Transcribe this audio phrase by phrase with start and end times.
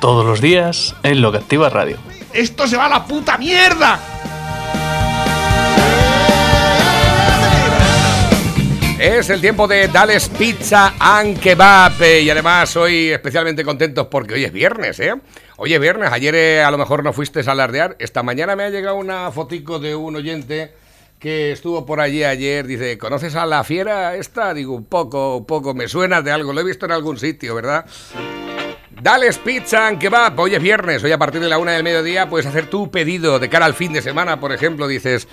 [0.00, 1.96] Todos los días en Lo que Activa Radio.
[2.32, 3.98] ¡Esto se va a la puta mierda!
[9.00, 14.34] Es el tiempo de Dales Pizza and Kebab eh, y además hoy especialmente contentos porque
[14.34, 15.14] hoy es viernes, ¿eh?
[15.56, 18.64] Hoy es viernes, ayer eh, a lo mejor no fuiste a alardear, esta mañana me
[18.64, 20.74] ha llegado una fotico de un oyente
[21.18, 24.54] que estuvo por allí ayer, dice, ¿conoces a la fiera esta?
[24.54, 27.54] Digo, un poco, un poco, me suena de algo, lo he visto en algún sitio,
[27.56, 27.84] ¿verdad?
[29.00, 32.28] Dales Pizza and Kebab, hoy es viernes, hoy a partir de la una del mediodía
[32.28, 35.28] puedes hacer tu pedido de cara al fin de semana, por ejemplo, dices,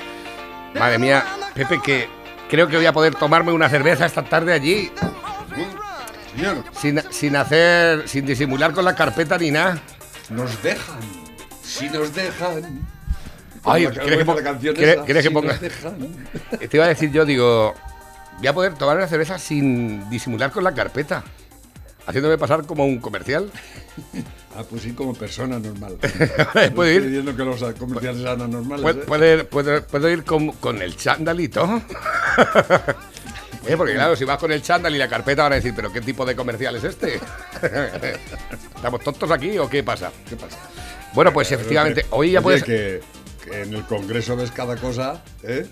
[0.80, 2.08] madre mía, Pepe, que
[2.50, 4.92] creo que voy a poder tomarme una cerveza esta tarde allí.
[6.80, 9.80] Sin, sin hacer, sin disimular con la carpeta ni nada.
[10.30, 11.00] nos dejan.
[11.64, 12.86] Si nos dejan.
[13.64, 14.26] Ay, ¿quieres que
[14.74, 15.58] ¿quieres- esa, quieres que si ponga-.
[16.70, 17.74] Te iba a decir yo, digo,
[18.38, 21.24] voy a poder tomar una cerveza sin disimular con la carpeta.
[22.08, 23.50] Haciéndome pasar como un comercial.
[24.56, 25.98] Ah, pues sí, como persona normal.
[26.76, 27.36] Puedo ir.
[27.36, 28.84] que los comerciales sean anormales.
[28.84, 29.44] puedo, ¿eh?
[29.44, 31.82] puedo- puedo- puedo ir con, con el chándalito.
[33.68, 35.92] Eh, porque claro, si vas con el chándal y la carpeta van a decir, pero
[35.92, 37.20] ¿qué tipo de comercial es este?
[38.76, 40.12] ¿Estamos tontos aquí o qué pasa?
[40.30, 40.60] ¿Qué pasa?
[41.16, 42.64] Bueno, pues efectivamente, hoy ya Oye, puedes...
[42.64, 43.02] Que,
[43.44, 45.66] que en el Congreso ves cada cosa, ¿eh?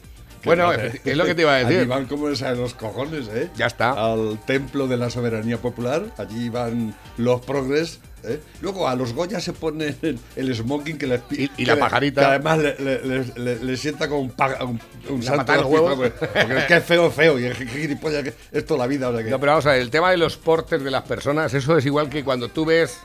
[0.44, 1.78] Bueno, es lo que te iba a decir.
[1.80, 3.50] Allí van como a los cojones, ¿eh?
[3.56, 3.92] Ya está.
[3.92, 8.00] Al templo de la soberanía popular, allí van los progres.
[8.26, 8.40] ¿eh?
[8.62, 9.96] Luego a los Goya se pone
[10.36, 12.22] el, smoking que les Y- y la pajarita.
[12.22, 15.66] Que además le, le- le- le- le sienta como un, pa- un, un santo los
[15.66, 15.96] huevos.
[15.96, 17.40] porque, porque es que es feo, feo.
[17.40, 19.10] Y es que gilipollas que es toda la vida.
[19.10, 21.04] O sea que- No, pero vamos a ver, el tema de los portes de las
[21.04, 22.98] personas, eso es igual que cuando tú ves.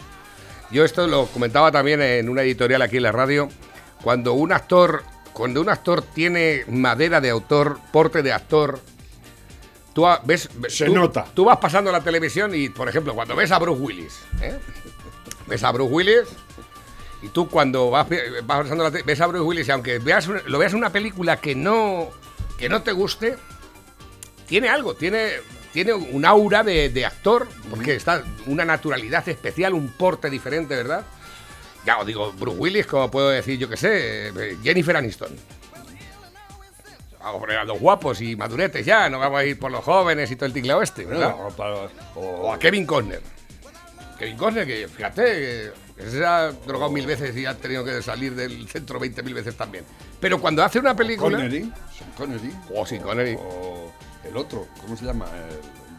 [0.70, 3.48] Yo esto lo comentaba también en una editorial aquí en la radio.
[4.02, 5.02] Cuando un actor,
[5.38, 8.80] cuando un actor tiene madera de autor, porte de actor,
[9.94, 10.48] tú ves.
[10.68, 11.24] Se tú- nota.
[11.32, 14.58] Tú vas pasando la televisión y, por ejemplo, cuando ves a Bruce Willis, ¿eh?
[15.46, 16.28] ves a Bruce Willis.
[17.22, 18.06] Y tú cuando vas,
[18.44, 21.40] vas pasando la ves a Bruce Willis y aunque veas lo veas en una película
[21.40, 22.08] que no,
[22.58, 23.36] que no te guste,
[24.46, 25.30] tiene algo, tiene,
[25.72, 31.04] tiene un aura de, de actor, porque está una naturalidad especial, un porte diferente, ¿verdad?
[31.84, 35.30] Ya os digo, Bruce Willis, como puedo decir, yo qué sé, eh, Jennifer Aniston.
[37.20, 40.36] Vamos a los guapos y maduretes ya, no vamos a ir por los jóvenes y
[40.36, 41.34] todo el tinglao este, ¿verdad?
[41.36, 43.20] No, para- O a Kevin Costner.
[44.18, 48.34] Kevin Costner, que fíjate, que se ha drogado mil veces y ha tenido que salir
[48.34, 49.84] del centro 20 mil veces también.
[50.20, 51.38] Pero cuando hace una película.
[51.38, 52.52] Connery, Sean Connery.
[52.74, 53.36] Oh, sí, Connery.
[53.38, 53.92] O
[54.24, 55.26] el otro, ¿cómo se llama?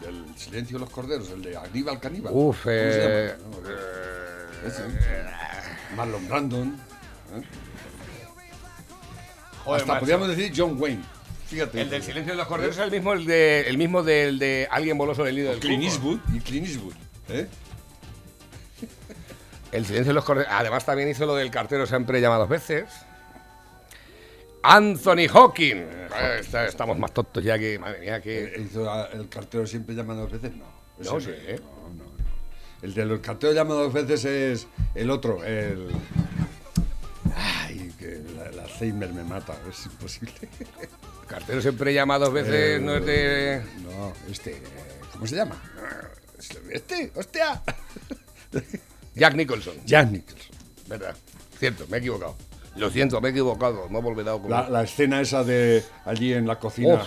[0.00, 2.32] del Silencio de los Corderos, el de Aníbal Caníbal.
[2.34, 3.56] Uf, ¿Cómo se eh, llama?
[3.62, 4.82] No, ese.
[5.96, 6.68] Marlon Brandon.
[7.34, 7.42] ¿eh?
[9.64, 10.00] Joder, Hasta macho.
[10.00, 11.02] podríamos decir John Wayne.
[11.46, 11.80] Fíjate.
[11.82, 14.68] El del silencio de los corderos es el mismo, el de, el mismo del de
[14.70, 15.82] alguien voló sobre el nido del Clint.
[15.82, 16.94] Eastwood y Clint Eastwood.
[17.30, 17.48] ¿eh?
[19.72, 20.50] El silencio de los corderos.
[20.52, 22.86] Además también hizo lo del cartero siempre llama dos veces.
[24.62, 25.86] Anthony Hawking.
[26.40, 28.52] Está- estamos más tontos ya que, madre mía, que...
[28.58, 30.52] Hizo el cartero siempre llama dos veces.
[30.56, 30.64] No.
[30.98, 31.60] No sé, ¿eh?
[31.60, 31.79] No.
[32.82, 35.88] El de los carteros llama dos veces es el otro, el.
[37.36, 40.32] Ay, que la- el Alzheimer me mata, es imposible.
[41.26, 43.62] Cartero siempre llama dos veces, Eh, no es de...
[43.82, 44.60] No, este.
[45.12, 45.60] ¿Cómo se llama?
[46.70, 47.62] Este, hostia.
[49.14, 49.74] Jack Nicholson.
[49.84, 50.56] Jack Nicholson.
[50.88, 51.14] ¿Verdad?
[51.58, 52.36] Cierto, me he equivocado.
[52.76, 53.88] Lo siento, me he equivocado.
[53.90, 54.50] No he olvidado como...
[54.54, 57.02] La, la escena esa de allí en la cocina.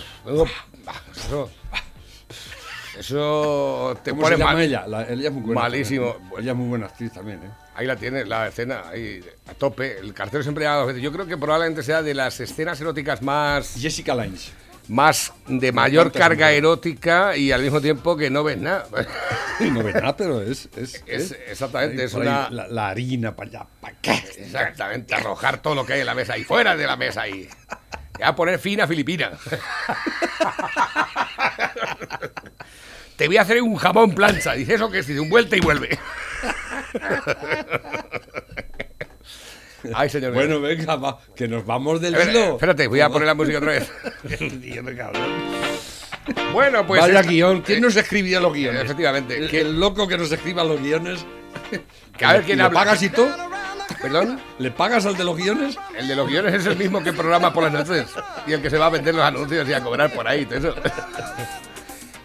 [0.86, 1.00] Ah,
[2.98, 3.98] eso...
[4.02, 4.62] Te ¿Cómo pone se llama mal.
[4.62, 4.86] ella?
[4.86, 5.60] La- ella es muy buena.
[5.62, 6.12] Malísimo.
[6.14, 6.42] también.
[6.42, 7.50] Ella es muy buena actriz también, ¿eh?
[7.76, 9.20] Ahí la tienes, la escena, ahí
[9.50, 9.98] a tope.
[9.98, 11.02] El cartero siempre llama dos veces.
[11.02, 14.52] Yo creo que probablemente sea de las escenas eróticas más, Jessica Lange.
[14.88, 18.86] más de mayor encanta carga erótica y al mismo tiempo que no ves nada.
[19.58, 20.68] No ve nada, pero es.
[20.76, 21.40] es, Es- ¿eh?
[21.48, 24.14] exactamente, Ahí es por ahí una- La, la harina para allá, para acá.
[24.38, 27.48] Exactamente, arrojar todo lo que hay en la mesa y fuera de la mesa y
[28.20, 29.32] ya poner fina filipina.
[33.16, 34.54] Te voy a hacer un jamón plancha.
[34.54, 35.96] Dice eso que es, dice un vuelta y vuelve.
[39.94, 40.32] Ay, señor.
[40.32, 42.52] Bueno, venga, va, que nos vamos del ver, hilo.
[42.54, 43.92] espérate, voy a poner la música otra vez.
[46.54, 47.02] Bueno, pues.
[47.02, 47.60] Vaya esta- guion.
[47.60, 48.82] ¿Quién nos escribía los guiones?
[48.84, 49.36] Efectivamente.
[49.36, 51.24] El, ¿quién- el loco que nos escriba los guiones.
[52.16, 52.78] Que a ver quién ¿Le habla.
[52.80, 53.28] pagas y todo?
[54.00, 54.40] ¿Perdón?
[54.58, 55.76] ¿Le pagas al de los guiones?
[55.98, 58.06] El de los guiones es el mismo que programa por las noches
[58.46, 60.46] y el que se va a vender los anuncios y a cobrar por ahí.
[60.46, 60.74] todo eso.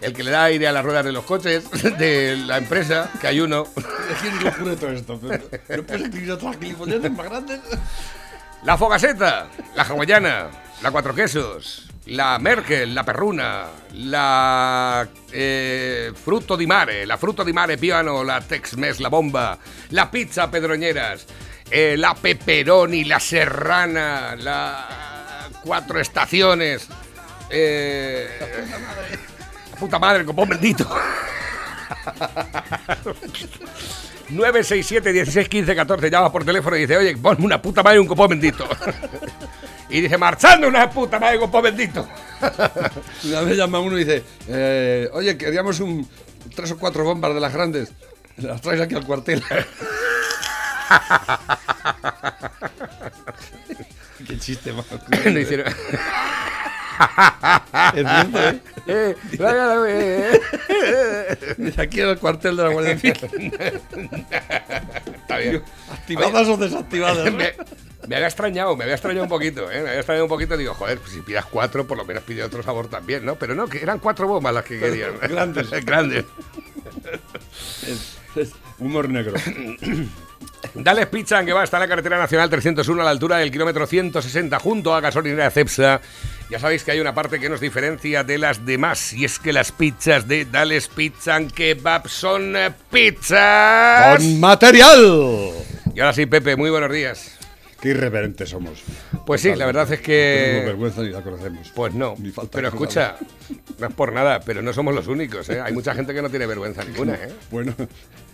[0.00, 3.26] El que le da aire a las ruedas de los coches de la empresa, que
[3.26, 3.66] hay uno.
[4.10, 5.20] Es que es locura todo esto.
[5.66, 7.60] pero ¿No puedes escribir otras gilipolleces más grandes?
[8.62, 10.48] La fogaseta, la hawaiana,
[10.82, 17.52] la cuatro quesos, la Merkel, la perruna, la eh, fruto di mare, la fruto di
[17.52, 19.58] mare piano, la Tex-Mex, la bomba,
[19.90, 21.24] la pizza pedroñeras,
[21.70, 26.88] eh, la pepperoni, la serrana, la cuatro estaciones,
[27.48, 28.28] eh,
[29.80, 30.86] puta madre, copón bendito.
[34.28, 38.00] 967 16 15 14 llama por teléfono y dice, oye, ponme una puta madre y
[38.00, 38.68] un copón bendito.
[39.88, 42.06] y dice, marchando una puta madre y un copón bendito.
[43.24, 46.08] Una vez llama uno y dice, eh, oye, queríamos un,
[46.54, 47.92] tres o cuatro bombas de las grandes.
[48.36, 49.42] Las traes aquí al cuartel.
[54.26, 54.86] Qué chiste más.
[57.92, 58.60] Cierto, ¿eh?
[58.86, 59.16] Eh,
[60.68, 63.52] eh, aquí en el cuartel de la Guardia Civil.
[65.14, 65.62] Está bien.
[65.92, 67.32] ¿Activadas o desactivadas?
[67.32, 67.54] Me,
[68.08, 69.82] me había extrañado, me había extrañado un poquito, ¿eh?
[69.82, 70.56] Me había extrañado un poquito.
[70.56, 73.36] Digo, joder, pues si pidas cuatro, por lo menos pide otro sabor también, ¿no?
[73.36, 75.18] Pero no, que eran cuatro bombas las que querían.
[75.20, 75.70] Grandes.
[75.84, 76.24] Grandes.
[77.86, 79.34] Es- es humor negro.
[80.74, 83.86] Dale Pizza, que va, está en la carretera nacional 301 a la altura del kilómetro
[83.86, 86.00] 160 junto a gasolinera Cepsa.
[86.50, 89.52] Ya sabéis que hay una parte que nos diferencia de las demás y es que
[89.52, 92.54] las pizzas de Dales Pizza and Kebab son
[92.90, 94.16] pizzas.
[94.16, 95.50] ¡Con material!
[95.94, 97.36] Y ahora sí, Pepe, muy buenos días.
[97.80, 98.82] Qué irreverentes somos.
[99.24, 100.62] Pues sí, la verdad es No que...
[100.66, 101.70] vergüenza ni la conocemos.
[101.74, 103.16] Pues no, Ni falta pero escucha,
[103.78, 105.60] no es por nada, pero no somos los únicos, ¿eh?
[105.60, 107.32] Hay mucha gente que no tiene vergüenza ninguna, ¿eh?
[107.50, 107.74] Bueno,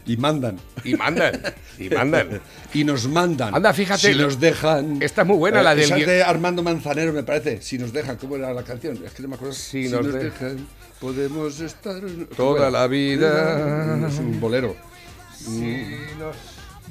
[0.07, 0.57] y mandan.
[0.85, 1.41] Y mandan,
[1.79, 2.41] y mandan.
[2.73, 3.55] Y nos mandan.
[3.55, 5.03] Anda, fíjate, Si nos dejan.
[5.03, 7.61] Esta es muy buena, la del Esa de Armando Manzanero, me parece.
[7.61, 8.99] Si nos dejan, ¿cómo era la canción?
[9.05, 9.55] Es que no me acuerdo.
[9.55, 10.67] Si nos de- dejan,
[11.01, 12.01] podemos estar.
[12.01, 14.07] ¿cómo Toda la vida.
[14.09, 14.77] Es un bolero.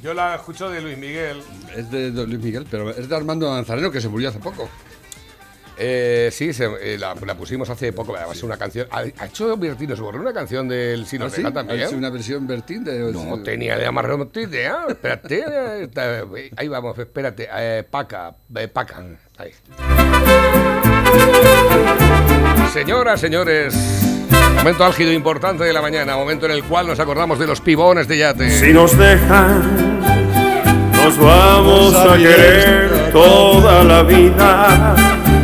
[0.03, 1.41] Yo la escucho de Luis Miguel.
[1.75, 4.69] Es de Luis Miguel, pero es de Armando Manzanero que se murió hace poco.
[5.77, 8.87] Eh, sí, se- eh, la, la pusimos hace poco, además es una canción.
[8.91, 11.37] ¿Ha, ha hecho Bertino Borró una canción del Si ¿Ah, nos sí?
[11.37, 11.81] dejan también?
[11.81, 13.11] Es una versión Bertín de.
[13.11, 14.77] No tenía de más remota idea.
[14.87, 15.43] Espérate.
[15.83, 16.23] está-
[16.55, 17.47] ahí vamos, espérate.
[17.53, 19.03] Eh, Paca, eh, Paca.
[19.37, 19.51] Ahí.
[22.73, 23.75] Señoras, señores.
[24.57, 28.07] Momento álgido importante de la mañana, momento en el cual nos acordamos de los pibones
[28.07, 28.49] de yate.
[28.49, 29.99] Si nos dejan,
[30.91, 34.95] nos vamos a querer toda la vida.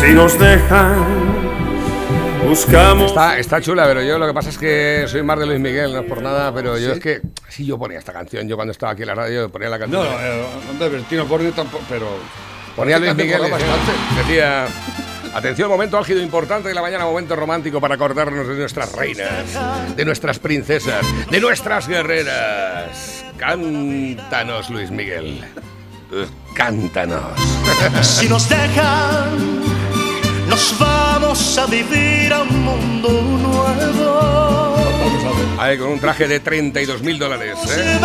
[0.00, 1.04] Si nos dejan,
[2.48, 3.10] buscamos.
[3.10, 5.92] Está, está chula, pero yo lo que pasa es que soy más de Luis Miguel,
[5.92, 8.72] no es por nada, pero yo es que si yo ponía esta canción, yo cuando
[8.72, 10.02] estaba aquí en la radio ponía la canción.
[10.02, 12.08] No, eh, hombre, Bertino Borne tampoco, pero.
[12.74, 13.92] Ponía Luis Miguel bastante.
[14.16, 14.66] decía,
[15.34, 20.04] atención, momento álgido importante de la mañana, momento romántico para acordarnos de nuestras reinas, de
[20.06, 23.22] nuestras princesas, de nuestras guerreras.
[23.36, 25.44] Cántanos, Luis Miguel.
[26.54, 27.38] Cántanos.
[28.02, 29.69] Si nos dejan,
[30.50, 34.76] nos vamos a vivir a un mundo nuevo.
[35.58, 37.56] Ahí, con un traje de 32 mil dólares.
[37.68, 37.98] ¿eh?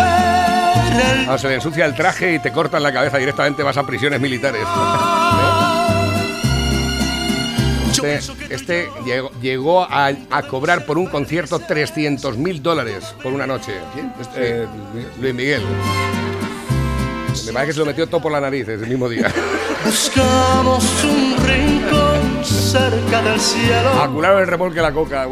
[1.28, 4.20] Ah, se le ensucia el traje y te cortan la cabeza directamente, vas a prisiones
[4.20, 4.62] militares.
[8.04, 13.46] Este, este llegó, llegó a, a cobrar por un concierto 300 mil dólares por una
[13.46, 13.72] noche.
[13.94, 14.12] ¿Quién?
[14.20, 14.66] Sí, Eh,
[15.18, 15.62] Luis Miguel.
[17.44, 19.32] Me parece que se lo metió todo por la nariz ese mismo día.
[19.84, 23.90] Buscamos un rincón cerca del cielo.
[24.02, 25.26] Acularon el remolque de la coca,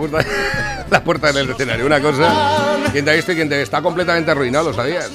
[0.91, 1.87] la puerta del escenario.
[1.87, 5.11] Una cosa, quien te ha visto y quien te está completamente arruinado, ¿lo sabías?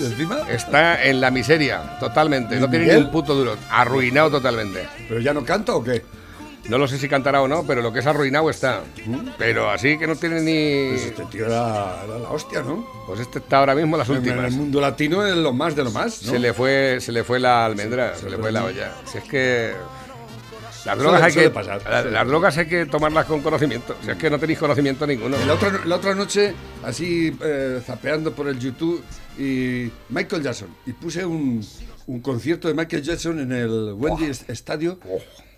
[0.00, 0.40] encima.
[0.48, 2.58] Está en la miseria, totalmente.
[2.58, 3.56] No tiene ni un puto duro.
[3.70, 4.86] Arruinado totalmente.
[5.08, 6.02] ¿Pero ya no canta o qué?
[6.68, 8.82] No lo sé si cantará o no, pero lo que es arruinado está.
[9.36, 10.90] Pero así que no tiene ni.
[10.92, 12.86] Pues este tío era, era la hostia, ¿no?
[13.06, 14.46] Pues este está ahora mismo las En últimas.
[14.46, 16.30] el mundo latino es lo más de lo más, ¿no?
[16.32, 18.92] Se le fue, se le fue la almendra, se le fue la olla.
[19.06, 19.72] Si es que.
[20.84, 23.94] Las drogas, hay suele que, pasar, la- suele las drogas hay que tomarlas con conocimiento.
[24.04, 25.36] Si es que no tenéis conocimiento ninguno.
[25.46, 26.54] La otra, la otra noche,
[26.84, 29.00] así eh, zapeando por el YouTube,
[29.38, 30.68] y Michael Jackson.
[30.86, 31.64] Y puse un,
[32.08, 34.98] un concierto de Michael Jackson en el Wendy Estadio.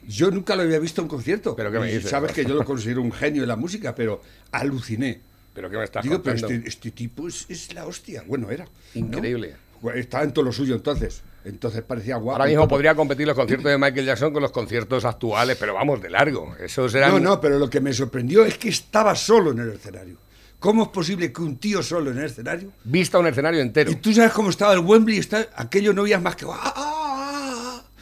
[0.06, 1.54] Yo nunca lo había visto en concierto.
[1.56, 2.10] ¿Pero qué me dices?
[2.10, 4.20] Sabes que yo lo considero un genio de la música, pero
[4.52, 5.20] aluciné.
[5.52, 6.54] ¿Pero qué me estás Digo, pero contando?
[6.56, 8.24] este, este tipo es, es la hostia.
[8.26, 8.64] Bueno, era.
[8.64, 8.70] ¿no?
[9.00, 9.54] Increíble.
[9.80, 11.22] Bueno, Estaba en todo lo suyo entonces.
[11.44, 12.32] Entonces parecía guapo.
[12.32, 16.00] Ahora mismo podría competir los conciertos de Michael Jackson con los conciertos actuales, pero vamos,
[16.00, 16.56] de largo.
[16.58, 17.10] Esos eran...
[17.10, 20.16] No, no, pero lo que me sorprendió es que estaba solo en el escenario.
[20.58, 23.90] ¿Cómo es posible que un tío solo en el escenario Vista un escenario entero.
[23.90, 26.46] Y tú sabes cómo estaba el Wembley, está, aquello no veías más que...
[26.46, 27.03] ¡ah, ah, ah!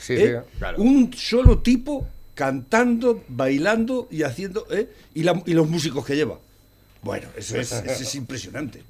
[0.02, 0.40] Sí, ¿eh?
[0.42, 0.78] sí, claro.
[0.82, 4.66] Un solo tipo cantando, bailando y haciendo...
[4.70, 4.88] ¿eh?
[5.14, 6.38] Y, la- y los músicos que lleva.
[7.02, 8.82] Bueno, eso es, eso es impresionante.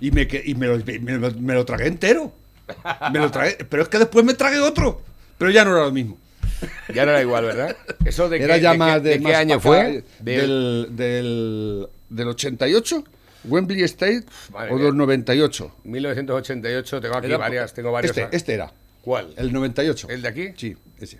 [0.00, 2.32] Y, me, que- y me, lo, me lo- me lo tragué entero.
[3.12, 5.00] Me lo tragué, pero es que después me tragué otro.
[5.38, 6.18] Pero ya no era lo mismo.
[6.94, 7.76] Ya no era igual, ¿verdad?
[8.04, 10.04] ¿Eso de, Era qué, ya de más qué- de, de qué más año fue?
[10.20, 13.04] Del- Del, del, del 88,
[13.44, 14.84] Wembley State, Madre o mía.
[14.86, 15.72] del 98.
[15.84, 18.16] 1988, tengo aquí Era- varias, tengo varios.
[18.16, 18.72] Este, este era.
[19.04, 19.34] ¿Cuál?
[19.36, 20.08] El 98.
[20.10, 20.48] ¿El de aquí?
[20.56, 21.18] Sí, ese.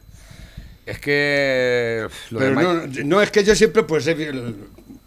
[0.86, 2.06] Es que...
[2.30, 4.56] lo Pero no, no es que yo siempre, pues, el-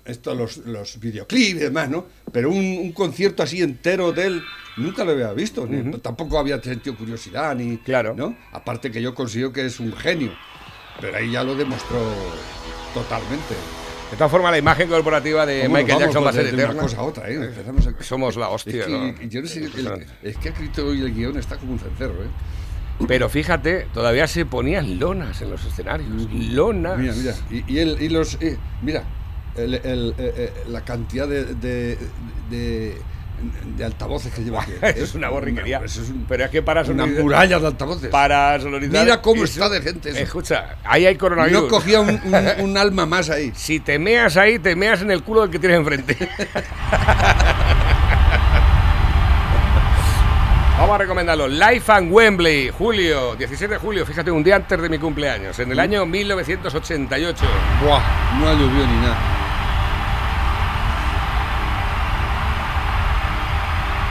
[0.06, 2.06] esto, los, los videoclips y demás, ¿no?
[2.32, 4.44] Pero un, un concierto así entero de él
[4.78, 5.68] nunca lo había visto.
[5.68, 7.78] ni- tampoco había sentido curiosidad, ni.
[7.80, 8.14] Claro.
[8.16, 8.38] ¿no?
[8.54, 10.32] Aparte que yo considero que es un genio.
[11.02, 12.00] Pero ahí ya lo demostró
[12.94, 13.54] totalmente.
[14.10, 16.46] De todas formas, la imagen corporativa de ¿Cómo nos Michael Jackson va a de- ser
[16.46, 16.74] de eterna.
[16.74, 17.36] una cosa a otra, ¿eh?
[17.36, 19.22] Empezamos a- Somos la hostia, es que, ¿no?
[19.30, 22.24] Yo no sé, el- es que ha escrito hoy el guion está como un cencerro,
[22.24, 22.28] ¿eh?
[23.08, 26.10] Pero fíjate, todavía se ponían lonas en los escenarios.
[26.34, 26.98] Lonas.
[26.98, 27.34] Mira, mira.
[27.52, 28.38] Y, y el- y los.
[28.42, 29.04] eh, mira,
[29.56, 31.98] el- el- eh, eh, la cantidad de, de,
[32.50, 32.98] de-
[33.78, 34.72] de altavoces que lleva aquí.
[34.82, 35.80] Es una borriquería.
[35.86, 38.10] Eso es un- Pero es que para una sonorizar- muralla de altavoces.
[38.10, 39.04] Para sonorizar.
[39.04, 40.18] Mira cómo eso- está de gente eso.
[40.20, 41.62] Escucha, ahí hay coronavirus.
[41.64, 42.22] No cogía un, un-
[42.64, 43.52] un alma más ahí.
[43.56, 46.18] Si te meas ahí, te meas en el culo del que tienes enfrente.
[50.88, 51.50] Vamos a recomendarlo.
[51.50, 55.70] Life and Wembley, julio, 17 de julio, fíjate, un día antes de mi cumpleaños, en
[55.70, 57.46] el año 1988.
[57.84, 58.02] Buah,
[58.40, 59.18] no ha llovido ni nada.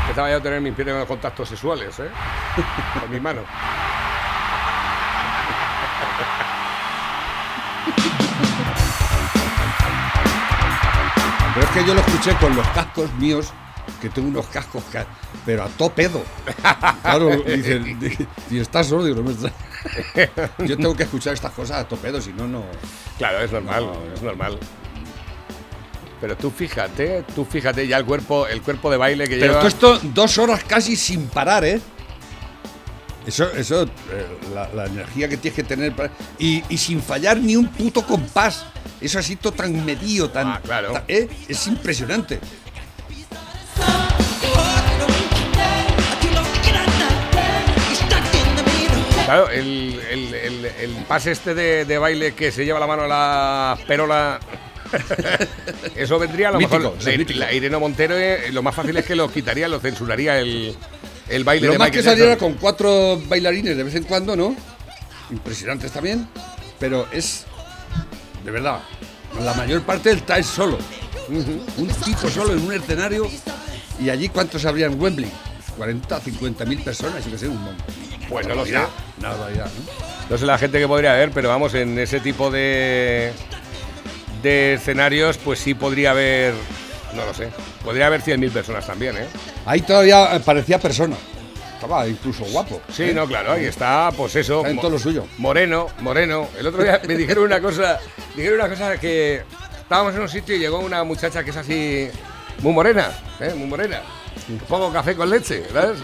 [0.02, 2.10] Empezaba yo a tener mis primeros contactos sexuales, ¿eh?
[3.00, 3.40] Con mi mano.
[11.54, 13.54] Pero es que yo lo escuché con los cascos míos,
[14.00, 15.06] que tengo unos cascos, ca-
[15.44, 16.22] pero a to pedo.
[17.02, 18.16] Claro, dicen, di-
[18.50, 19.52] y estás solo, digo, no me está-
[20.64, 22.64] Yo tengo que escuchar estas cosas a to pedo, si no, no.
[23.18, 24.58] Claro, es normal, No, es normal.
[26.20, 29.58] Pero tú fíjate, tú fíjate ya el cuerpo, el cuerpo de baile que Pero lleva.
[29.58, 31.80] todo esto dos horas casi sin parar, ¿eh?
[33.26, 33.88] Eso, eso, eh,
[34.54, 38.02] la, la energía que tienes que tener para- y, y sin fallar ni un puto
[38.06, 38.64] compás.
[39.00, 40.46] Eso así todo tan medido, tan.
[40.46, 40.92] Ah, claro.
[40.92, 41.28] tan- ¿eh?
[41.48, 42.40] Es impresionante.
[49.24, 53.02] Claro, el, el- el- el pase este de, de baile que se lleva la mano
[53.02, 54.38] a la perola.
[55.96, 56.96] Eso vendría a lo Mítico, mejor.
[57.08, 60.38] es La, la Irene Montero, eh, lo más fácil es que lo quitaría, lo censuraría
[60.38, 60.76] el,
[61.28, 62.52] el baile Lo de más Michael que saliera Jackson.
[62.52, 64.54] con cuatro bailarines de vez en cuando, ¿no?
[65.30, 66.28] Impresionantes también.
[66.78, 67.46] Pero es.
[68.44, 68.78] De verdad.
[69.42, 70.78] La mayor parte del es solo.
[71.28, 73.28] Un tipo solo en un escenario.
[74.00, 75.30] Y allí, ¿cuántos habría en Wembley?
[75.76, 77.86] 40, 50 mil personas, yo que sé, un montón.
[78.28, 78.72] Pues no lo sé.
[78.72, 80.06] Barbaridad, Una barbaridad, ¿no?
[80.30, 83.32] No sé la gente que podría haber, pero vamos, en ese tipo de,
[84.42, 86.54] de escenarios, pues sí podría haber.
[87.14, 87.48] No lo sé.
[87.84, 89.26] Podría haber 100.000 personas también, ¿eh?
[89.64, 91.16] Ahí todavía eh, parecía persona.
[91.74, 92.80] Estaba incluso guapo.
[92.92, 93.14] Sí, ¿eh?
[93.14, 94.58] no, claro, ahí está, pues eso.
[94.58, 95.26] Está en todo lo suyo.
[95.38, 96.48] Moreno, moreno.
[96.58, 97.98] El otro día me dijeron una cosa,
[98.34, 99.42] dijeron una cosa que
[99.86, 102.08] estábamos en un sitio y llegó una muchacha que es así
[102.60, 103.54] muy morena, ¿eh?
[103.54, 104.02] muy morena.
[104.48, 105.98] Un poco café con leche, ¿sabes?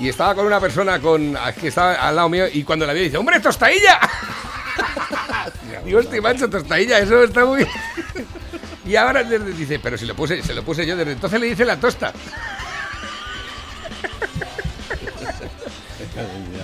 [0.00, 3.02] Y estaba con una persona con que estaba al lado mío y cuando la vi
[3.04, 4.00] dice, ¡hombre, tostadilla!
[5.84, 7.64] Digo, este macho, tostadilla, eso está muy...
[8.84, 11.64] Y ahora dice, pero si lo puse, se lo puse yo, desde entonces le dice
[11.64, 12.12] la tosta.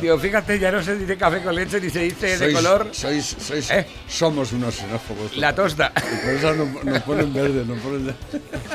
[0.02, 3.36] Digo, fíjate, ya no se dice café con leche ni se dice de color Sois,
[3.38, 3.86] sois, ¿Eh?
[4.08, 5.36] somos unos xenófobos.
[5.36, 5.92] la tosta.
[5.94, 8.12] Por eso nos, nos ponen verde, nos ponen...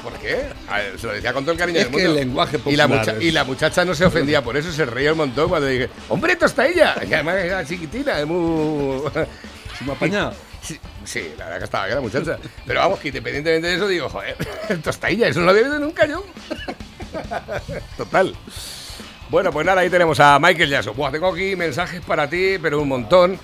[0.01, 0.45] ¿Por qué?
[0.69, 2.11] A ver, se lo decía con todo el cariño Es del que mundo.
[2.19, 4.71] el lenguaje y la, popular mucha- es- y la muchacha no se ofendía por eso,
[4.71, 6.95] se reía un montón cuando dije, ¡hombre, tostadilla!
[7.07, 9.01] Y además era chiquitina, es muy...
[9.77, 10.33] ¿Se me apañado?
[10.61, 12.37] Sí, sí, la verdad que estaba bien la muchacha.
[12.65, 14.37] Pero vamos, que independientemente de eso, digo, joder,
[14.83, 16.23] tostadilla, eso no lo había visto nunca yo.
[17.97, 18.33] Total.
[19.29, 20.95] Bueno, pues nada, ahí tenemos a Michael Jackson.
[20.95, 23.37] Buah, tengo aquí mensajes para ti, pero un montón.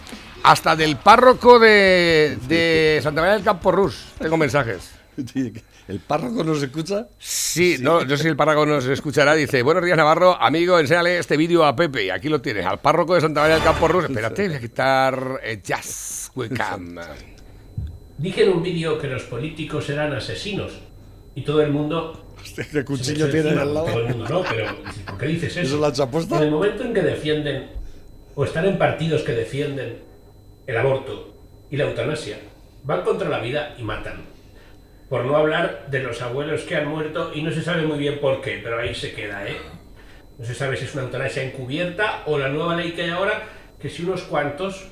[0.44, 4.14] Hasta del párroco de, de Santa María del Campo Rus.
[4.18, 4.92] Tengo mensajes.
[5.88, 7.08] ¿El párroco nos escucha?
[7.18, 9.36] Sí, no, no sé si el párroco nos escuchará.
[9.36, 12.06] Dice, buenos días Navarro, amigo, enséñale este vídeo a Pepe.
[12.06, 14.06] Y aquí lo tienes, al párroco de Santa María del Campo Rus.
[14.06, 16.98] Espérate, voy a quitar eh, Jazz Webcam.
[18.18, 20.80] Dije en un vídeo que los políticos eran asesinos
[21.36, 22.33] y todo el mundo.
[22.56, 23.88] ¿Qué se cuchillo tiene al lado?
[23.88, 24.68] Todo el mundo no, pero
[25.06, 25.62] ¿por qué dices eso?
[25.62, 26.00] ¿Eso lo has?
[26.00, 27.70] En el momento en que defienden
[28.36, 30.00] o están en partidos que defienden
[30.66, 31.36] el aborto
[31.70, 32.38] y la eutanasia,
[32.84, 34.26] van contra la vida y matan.
[35.10, 38.20] Por no hablar de los abuelos que han muerto y no se sabe muy bien
[38.20, 39.58] por qué, pero ahí se queda, ¿eh?
[40.38, 43.44] No se sabe si es una eutanasia encubierta o la nueva ley que hay ahora,
[43.80, 44.88] que si unos cuantos,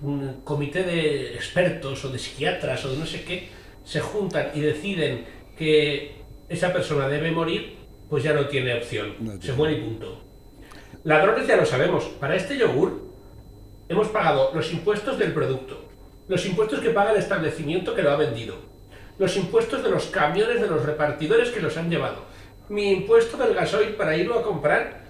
[0.00, 3.48] un comité de expertos o de psiquiatras o de no sé qué,
[3.84, 5.24] se juntan y deciden
[5.56, 6.19] que
[6.50, 7.76] esa persona debe morir,
[8.10, 9.14] pues ya no tiene opción.
[9.20, 10.20] No se muere y punto.
[11.04, 12.04] Ladrones ya lo sabemos.
[12.18, 13.08] Para este yogur
[13.88, 15.88] hemos pagado los impuestos del producto,
[16.28, 18.56] los impuestos que paga el establecimiento que lo ha vendido,
[19.16, 22.24] los impuestos de los camiones de los repartidores que los han llevado,
[22.68, 25.04] mi impuesto del gasoil para irlo a comprar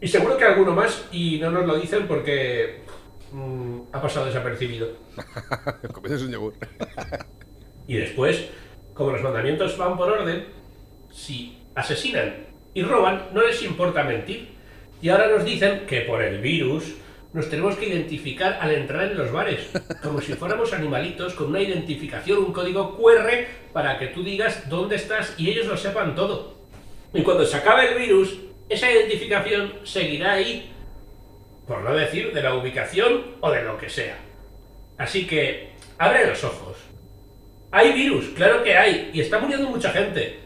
[0.00, 2.82] y seguro que alguno más y no nos lo dicen porque
[3.32, 4.88] mm, ha pasado desapercibido.
[5.92, 6.54] Comienzas un yogur.
[7.86, 8.48] Y después,
[8.92, 10.63] como los mandamientos van por orden,
[11.14, 12.34] si asesinan
[12.74, 14.48] y roban, no les importa mentir.
[15.00, 16.94] Y ahora nos dicen que por el virus
[17.32, 19.70] nos tenemos que identificar al entrar en los bares,
[20.02, 23.28] como si fuéramos animalitos con una identificación, un código QR
[23.72, 26.54] para que tú digas dónde estás y ellos lo sepan todo.
[27.12, 30.72] Y cuando se acabe el virus, esa identificación seguirá ahí,
[31.66, 34.18] por no decir de la ubicación o de lo que sea.
[34.98, 36.76] Así que, abre los ojos.
[37.70, 40.43] Hay virus, claro que hay, y está muriendo mucha gente.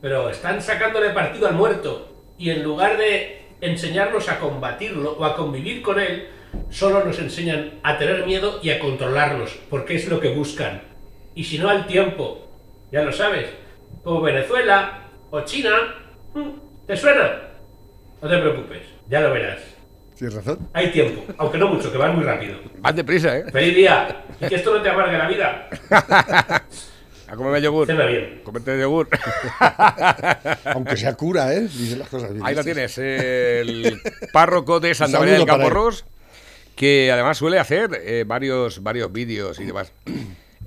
[0.00, 2.14] Pero están sacándole partido al muerto.
[2.38, 6.28] Y en lugar de enseñarnos a combatirlo o a convivir con él,
[6.70, 10.82] solo nos enseñan a tener miedo y a controlarnos, porque es lo que buscan.
[11.34, 12.48] Y si no al tiempo,
[12.92, 13.48] ya lo sabes,
[14.02, 15.70] como Venezuela o China,
[16.34, 17.42] mm, ¿te suena?
[18.22, 19.60] No te preocupes, ya lo verás.
[20.16, 20.68] Tienes razón.
[20.72, 22.58] Hay tiempo, aunque no mucho, que van muy rápido.
[22.78, 23.44] Van deprisa, ¿eh?
[23.52, 24.24] ¡Feliz día!
[24.40, 25.68] Y que esto no te amargue la vida.
[27.28, 27.86] A comerme yogur.
[27.86, 28.40] Cena bien.
[28.42, 29.08] Comerte yogur.
[30.64, 31.62] Aunque sea cura, ¿eh?
[31.62, 32.44] Dice las cosas bien.
[32.44, 34.00] Ahí lo tienes, el
[34.32, 35.84] párroco de Santa María del saludo para Campo él.
[35.92, 36.04] Ros,
[36.74, 39.92] que además suele hacer eh, varios, varios vídeos y demás.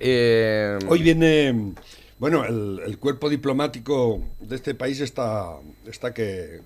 [0.03, 1.73] Eh, Hoy viene.
[2.17, 6.61] Bueno, el, el cuerpo diplomático de este país está, está que,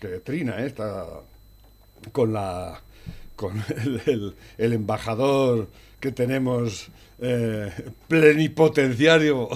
[0.00, 0.66] que trina, ¿eh?
[0.66, 1.04] está
[2.12, 2.80] con la
[3.36, 5.68] con el, el- el embajador
[6.00, 7.70] que tenemos eh,
[8.08, 9.48] plenipotenciario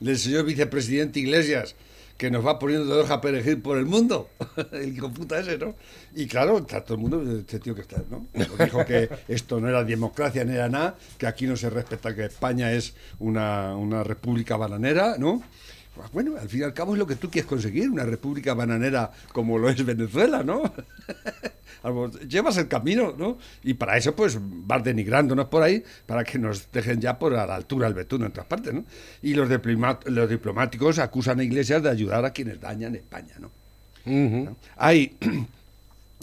[0.00, 1.74] del señor vicepresidente Iglesias
[2.20, 4.28] que nos va poniendo de hoja perejil por el mundo
[4.72, 5.74] el hijo puta ese, ¿no?
[6.14, 8.26] Y claro, está todo el mundo, este tío que está, ¿no?
[8.62, 12.26] Dijo que esto no era democracia, ni era nada, que aquí no se respeta, que
[12.26, 15.42] España es una, una república bananera, ¿no?
[16.00, 18.54] Pues Bueno, al fin y al cabo es lo que tú quieres conseguir, una república
[18.54, 20.62] bananera como lo es Venezuela, ¿no?
[22.28, 23.38] Llevas el camino, ¿no?
[23.62, 27.46] Y para eso, pues, vas denigrándonos por ahí para que nos dejen ya por a
[27.46, 28.84] la altura del betún en otras partes, ¿no?
[29.22, 29.48] Y los
[30.28, 33.50] diplomáticos acusan a Iglesias de ayudar a quienes dañan España, ¿no?
[34.04, 34.56] ¿no?
[34.76, 35.16] Hay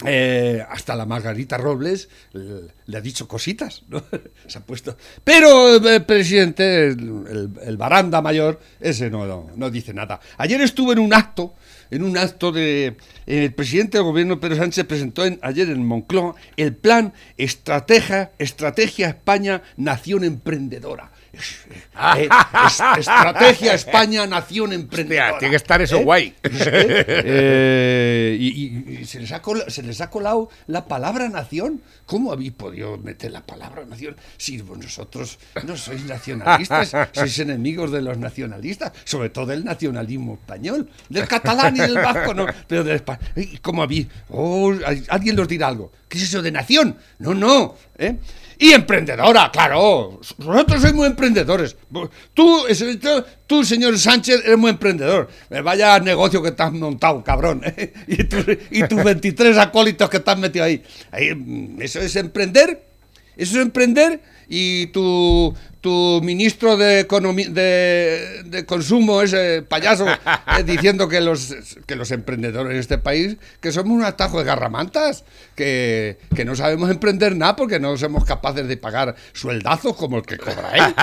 [0.06, 3.82] eh, hasta la Margarita Robles eh, le ha dicho cositas.
[4.46, 4.96] Se ha puesto.
[5.24, 10.20] Pero eh, el presidente, el, baranda mayor, ese no, no, dice nada.
[10.36, 11.54] Ayer estuve en un acto,
[11.90, 12.96] en un acto de.
[13.26, 19.08] El presidente del gobierno Pedro Sánchez presentó en- ayer en Moncloa el plan Estrategia, Estrategia
[19.08, 21.10] España Nación Emprendedora.
[21.32, 21.66] Es-
[22.16, 22.28] eh,
[22.66, 25.26] es- estrategia España Nación Emprendedora.
[25.26, 26.04] Hostia, tiene que estar eso ¿Eh?
[26.04, 26.34] guay.
[26.42, 31.82] Eh, y, y- y se, les ha colado, se les ha colado la palabra nación.
[32.06, 38.00] ¿Cómo habéis podido meter la palabra nación si vosotros no sois nacionalistas, sois enemigos de
[38.00, 42.96] los nacionalistas, sobre todo del nacionalismo español, del catalán y del vasco, no, pero del
[42.96, 43.24] español.
[43.60, 44.06] ¿Cómo habéis?
[44.30, 44.72] Oh,
[45.08, 45.92] alguien nos dirá algo.
[46.08, 46.96] ¿Qué es eso de nación?
[47.18, 47.76] No, no.
[47.98, 48.16] ¿eh?
[48.58, 50.20] Y emprendedora, claro.
[50.38, 51.76] Nosotros muy emprendedores.
[52.34, 52.64] Tú,
[53.46, 55.28] tú, señor Sánchez, eres muy emprendedor.
[55.62, 57.62] Vaya negocio que te has montado, cabrón.
[57.64, 57.92] ¿eh?
[58.08, 60.82] Y, tus, y tus 23 acólitos que te has metido ahí.
[61.12, 62.84] Ahí, mm, Eso es emprender.
[63.36, 70.06] Eso es emprender y tu, tu ministro de, de, de consumo es eh, payaso
[70.58, 71.54] eh, diciendo que los,
[71.86, 76.56] que los emprendedores en este país que somos un atajo de garramantas, que, que no
[76.56, 80.94] sabemos emprender nada porque no somos capaces de pagar sueldazos como el que cobra él.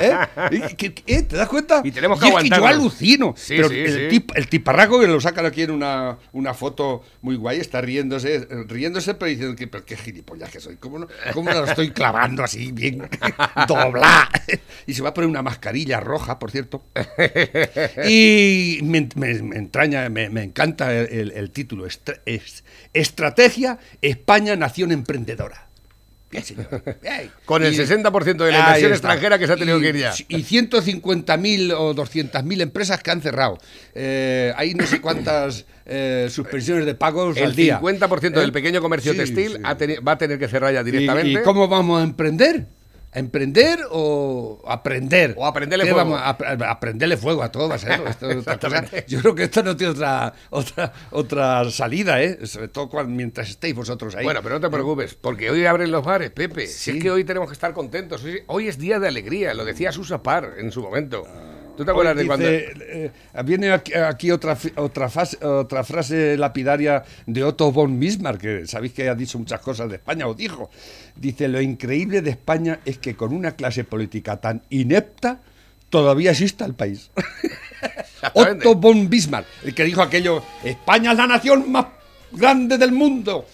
[0.50, 0.62] ¿Eh?
[0.76, 1.80] ¿Y eh, ¿Te das cuenta?
[1.84, 3.34] Y tenemos que es que yo alucino.
[3.36, 4.16] Sí, pero sí, el, sí.
[4.20, 8.46] tip- el tiparraco que lo sacan aquí en una, una foto muy guay, está riéndose,
[8.66, 10.76] riéndose, pero diciendo que pero qué gilipollas que soy.
[10.76, 13.08] ¿Cómo, no, cómo lo estoy clavando así, bien
[13.66, 14.28] dobla?
[14.88, 16.84] Y se va a poner una mascarilla roja, por cierto.
[18.08, 21.86] Y me, me- me entraña, me, me encanta el, el- el título.
[21.86, 25.66] Estra- es- Estrategia España Nación Emprendedora.
[26.30, 26.82] Bien, señor.
[27.02, 27.30] Bien.
[27.44, 29.96] Con el Y- 60% de la inversión extranjera que se ha tenido Y- que ir
[29.96, 30.12] ya.
[30.28, 33.58] Y 150.000 o 200.000 empresas que han cerrado.
[33.94, 37.80] Eh, hay no sé cuántas eh, suspensiones de pagos El al día.
[37.80, 38.52] 50% del ¿Eh?
[38.52, 39.58] pequeño comercio Sí, textil sí.
[39.64, 41.40] ha teni- va a tener que cerrar ya ¿Y- directamente.
[41.40, 42.66] ¿Y, cómo vamos a emprender?
[43.16, 45.32] ¿A ¿Emprender o aprender?
[45.38, 46.10] O aprenderle ¿Qué fuego.
[46.10, 46.30] vamos a,
[46.66, 48.66] a- a prenderle fuego a todo, va a ser, esto es otra cosa.
[48.76, 49.04] Exactamente.
[49.08, 52.46] Yo creo que esto no tiene otra, otra, otra salida, ¿eh?
[52.46, 54.24] Sobre todo cuando, mientras estéis vosotros ahí.
[54.24, 56.66] Bueno, pero no te preocupes, porque hoy abren los bares, Pepe.
[56.66, 56.98] Si Sí.
[56.98, 58.22] es que hoy tenemos que estar contentos.
[58.22, 61.24] Hoy, hoy es día de alegría, lo decía Susa Par en su momento.
[61.76, 62.46] ¿Tú te acuerdas de cuando.?
[62.48, 63.10] eh,
[63.44, 68.92] viene aquí, aquí otra, otra, fase- otra frase lapidaria de Otto von Bismarck, que sabéis
[68.92, 70.70] que ha dicho muchas cosas de España, o dijo.
[71.14, 75.40] Dice, lo increíble de España es que con una clase política tan inepta
[75.90, 77.10] todavía exista el país.
[78.34, 81.86] Otto von Bismarck, el que dijo aquello, España es la nación más
[82.32, 83.46] grande del mundo.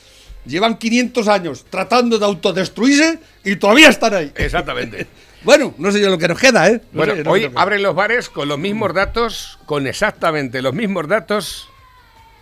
[0.46, 4.32] Llevan 500 años tratando de autodestruirse y todavía están ahí.
[4.36, 5.06] Exactamente.
[5.44, 6.80] Bueno, no sé yo lo que nos queda, ¿eh?
[6.92, 11.08] No Bueno, sé hoy abren los bares con los mismos datos, con exactamente los mismos
[11.08, 11.68] datos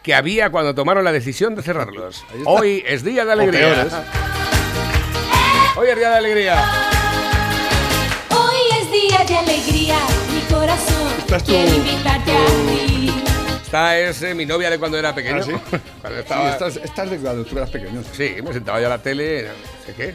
[0.03, 2.25] que había cuando tomaron la decisión de cerrarlos.
[2.45, 3.87] Hoy es día de alegría.
[5.77, 6.65] Hoy es día de alegría.
[8.31, 9.99] Hoy es día de alegría,
[10.35, 13.13] mi corazón Estás tú- quiere invitarte a ti.
[13.65, 15.39] Esta es eh, mi novia de cuando era pequeño.
[15.41, 15.53] ¿Ah, sí?
[16.03, 18.03] Cuando Sí, estás de cuando tú eras pequeño.
[18.13, 20.15] Sí, me sentaba yo a la tele, no sé qué.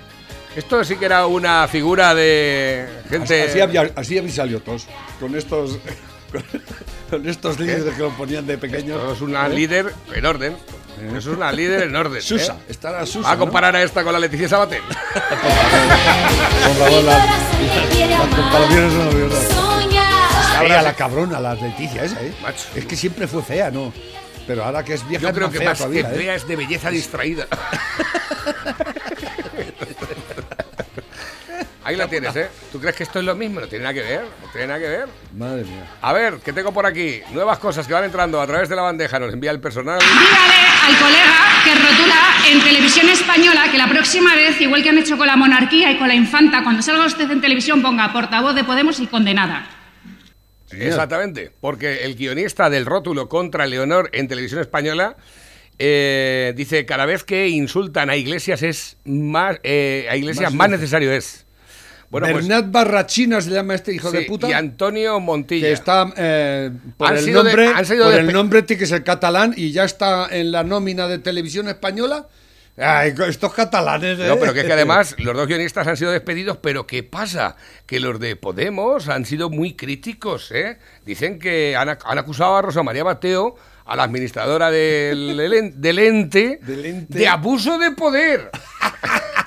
[0.55, 3.43] Esto sí que era una figura de gente.
[3.43, 4.87] Así, había, así habéis salido todos.
[5.19, 5.79] Con estos.
[7.09, 8.97] Con estos líderes que lo ponían de pequeños.
[8.99, 10.57] Esto es una líder en orden.
[11.09, 12.21] Eso es una líder en orden.
[12.21, 12.71] Susa, ¿eh?
[12.71, 13.27] estará Susa.
[13.27, 14.81] Va a comparar a esta con la Leticia Sabater.
[17.61, 19.47] Te quiere amar, comparaciones son odiosas.
[20.59, 22.33] Fea la cabrona, la Leticia esa, ¿eh?
[22.41, 22.65] Macho.
[22.73, 23.93] Es que siempre fue fea, ¿no?
[24.47, 26.17] Pero ahora que es vieja Yo es creo más que fea más que todavía, ¿eh?
[26.17, 27.47] fea es de belleza distraída.
[31.85, 32.49] Ahí la tienes, ¿eh?
[32.71, 33.59] ¿Tú crees que esto es lo mismo?
[33.59, 35.05] No tiene nada que ver, no tiene nada que ver.
[35.37, 35.85] Madre mía.
[36.01, 37.21] A ver, ¿qué tengo por aquí?
[37.31, 39.99] Nuevas cosas que van entrando a través de la bandeja, nos envía el personal.
[39.99, 44.97] Dígale al colega que rotula en televisión española que la próxima vez, igual que han
[44.97, 48.55] hecho con la monarquía y con la infanta, cuando salga usted en televisión ponga portavoz
[48.55, 49.67] de Podemos y condenada.
[50.71, 55.15] Exactamente, porque el guionista del rótulo contra Leonor en televisión española
[55.77, 60.79] eh, dice cada vez que insultan a iglesias es más eh, a iglesias Más más,
[60.79, 61.44] necesario es.
[62.09, 64.47] Bueno, pues, Bernat Barrachina se llama este hijo sí, de puta.
[64.49, 65.67] y Antonio Montilla.
[65.67, 68.85] que está eh, por, Han el de- nombre, sido por de- el nombre tiene que
[68.85, 72.27] ser catalán y ya está en la nómina de televisión española.
[72.77, 74.27] Ay, estos catalanes, ¿eh?
[74.27, 77.55] No, pero que es que además los dos guionistas han sido despedidos, pero ¿qué pasa?
[77.85, 80.77] Que los de Podemos han sido muy críticos, ¿eh?
[81.05, 83.55] Dicen que han, han acusado a Rosa María Mateo,
[83.85, 87.17] a la administradora del, del en- del ente, Del ente.
[87.19, 88.49] de abuso de poder.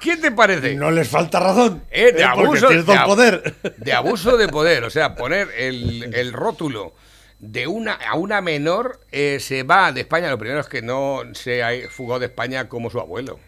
[0.00, 0.74] ¿Qué te parece?
[0.76, 1.82] No les falta razón.
[1.90, 2.24] Eh, de ¿eh?
[2.24, 3.54] Abuso de, poder.
[3.78, 6.94] de abuso de poder, o sea, poner el, el rótulo
[7.40, 10.30] de una a una menor eh, se va de España.
[10.30, 13.38] Lo primero es que no se ha fugado de España como su abuelo.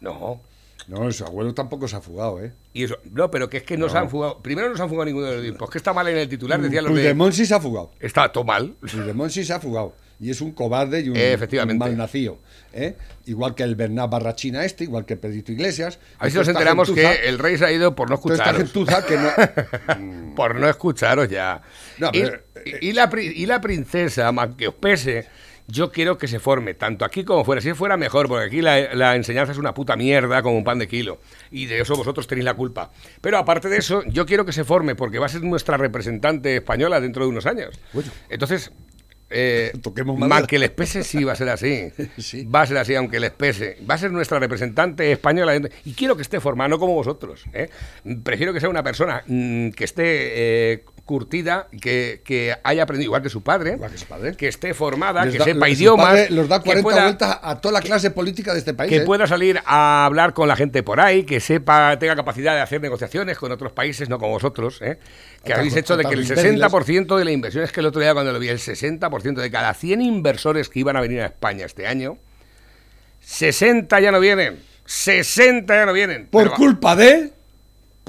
[0.00, 0.40] No.
[0.88, 2.52] No, su abuelo tampoco se ha fugado, ¿eh?
[2.72, 4.40] Y eso, no, pero que es que no, se han fugado.
[4.42, 5.56] Primero no se han fugado ninguno de los dos.
[5.56, 7.32] Pues que está mal en el titular, decía los de.
[7.32, 7.92] Sí se ha fugado.
[8.00, 8.74] Está todo mal.
[8.80, 9.94] Puigdemont sí se ha fugado.
[10.20, 11.16] Y es un cobarde y un,
[11.62, 12.38] un malnacido.
[12.74, 12.94] ¿eh?
[13.24, 15.98] Igual que el Bernat Barrachina este, igual que Pedrito Iglesias.
[16.18, 18.70] A ver si nos enteramos gentuza- que el rey se ha ido por no escucharos.
[19.06, 20.34] que no...
[20.36, 21.62] por no escucharos ya.
[21.98, 25.26] No, y, pero- eh, y la, pri- y la princesa, más que os pese,
[25.66, 27.62] yo quiero que se forme, tanto aquí como fuera.
[27.62, 30.78] Si fuera mejor, porque aquí la, la enseñanza es una puta mierda como un pan
[30.78, 31.18] de kilo.
[31.50, 32.90] Y de eso vosotros tenéis la culpa.
[33.22, 36.56] Pero aparte de eso, yo quiero que se forme, porque va a ser nuestra representante
[36.56, 37.80] española dentro de unos años.
[38.28, 38.70] Entonces...
[39.30, 41.92] Eh, Toquemos más que les pese, sí va a ser así.
[42.18, 42.44] Sí.
[42.44, 43.78] Va a ser así, aunque les pese.
[43.88, 45.56] Va a ser nuestra representante española.
[45.84, 47.44] Y quiero que esté formada, no como vosotros.
[47.52, 47.70] ¿eh?
[48.22, 50.02] Prefiero que sea una persona mm, que esté
[50.72, 54.36] eh, curtida, que, que haya aprendido igual que su padre, Igual que su padre.
[54.36, 57.60] que esté formada, Les que da- sepa idiomas, los da que 40 pueda- vueltas a
[57.60, 58.88] toda la clase política de este país.
[58.90, 59.00] que ¿eh?
[59.04, 62.80] pueda salir a hablar con la gente por ahí, que sepa, tenga capacidad de hacer
[62.80, 64.98] negociaciones con otros países, no con vosotros, ¿eh?
[65.44, 66.70] que habéis hecho de que el atajos imbéciles.
[66.72, 69.50] 60% de la inversión, es que el otro día cuando lo vi, el 60% de
[69.50, 72.18] cada 100 inversores que iban a venir a España este año,
[73.20, 76.26] 60 ya no vienen, 60 ya no vienen.
[76.28, 77.32] Por culpa de.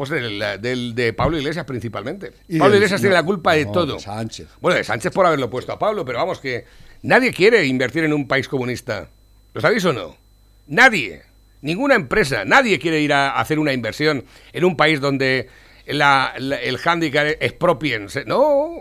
[0.02, 2.32] Pues del, del- de Pablo Iglesias principalmente.
[2.48, 3.94] Y Pablo del- Iglesias tiene la culpa de no, todo.
[3.94, 4.48] de Sánchez.
[4.60, 6.66] Bueno, de Sánchez por haberlo puesto a Pablo, pero vamos que
[7.04, 9.10] nadie quiere invertir en un país comunista.
[9.54, 10.18] ¿Lo sabéis o no?
[10.66, 11.22] Nadie.
[11.62, 12.46] Ninguna empresa.
[12.46, 15.50] Nadie quiere ir a hacer una inversión en un país donde
[15.86, 18.10] la- la- el handicap es propien.
[18.10, 18.78] Se- No.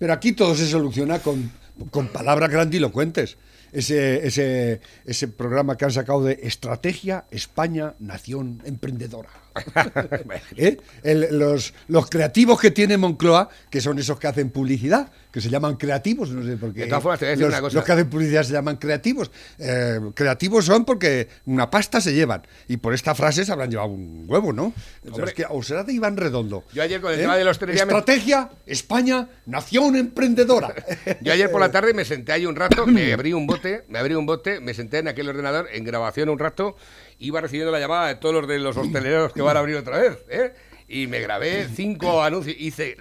[0.00, 1.52] Pero aquí todo se soluciona con,
[1.92, 3.36] con palabras grandilocuentes.
[3.70, 9.28] Ese, ese, ese programa que han sacado de Estrategia España Nación Emprendedora.
[10.56, 10.76] ¿Eh?
[11.02, 15.48] El- los, los creativos que tiene Moncloa, que son esos que hacen publicidad, que se
[15.48, 16.80] llaman creativos, no sé por qué.
[16.80, 17.76] De todas formas, te voy a decir los, una cosa.
[17.76, 19.30] los que hacen publicidad se llaman creativos.
[19.58, 22.42] Eh, creativos son porque una pasta se llevan.
[22.68, 24.72] Y por esta frase se habrán llevado un huevo, ¿no?
[25.10, 26.64] O, sea, es que, o será de Iván Redondo.
[26.70, 26.74] ¿Eh?
[26.74, 30.74] Yo ayer con el tema de los tres ya me- Estrategia España Nación Emprendedora.
[31.20, 33.98] Yo ayer por la tarde me senté ahí un rato, me abrí un bote, me
[33.98, 36.76] abrí un bote, me senté en aquel ordenador en grabación un rato,
[37.20, 39.98] iba recibiendo la llamada de todos los de los hosteleros que van a abrir otra
[39.98, 40.52] vez, ¿eh?
[40.92, 42.96] Y me grabé cinco anuncios, hice,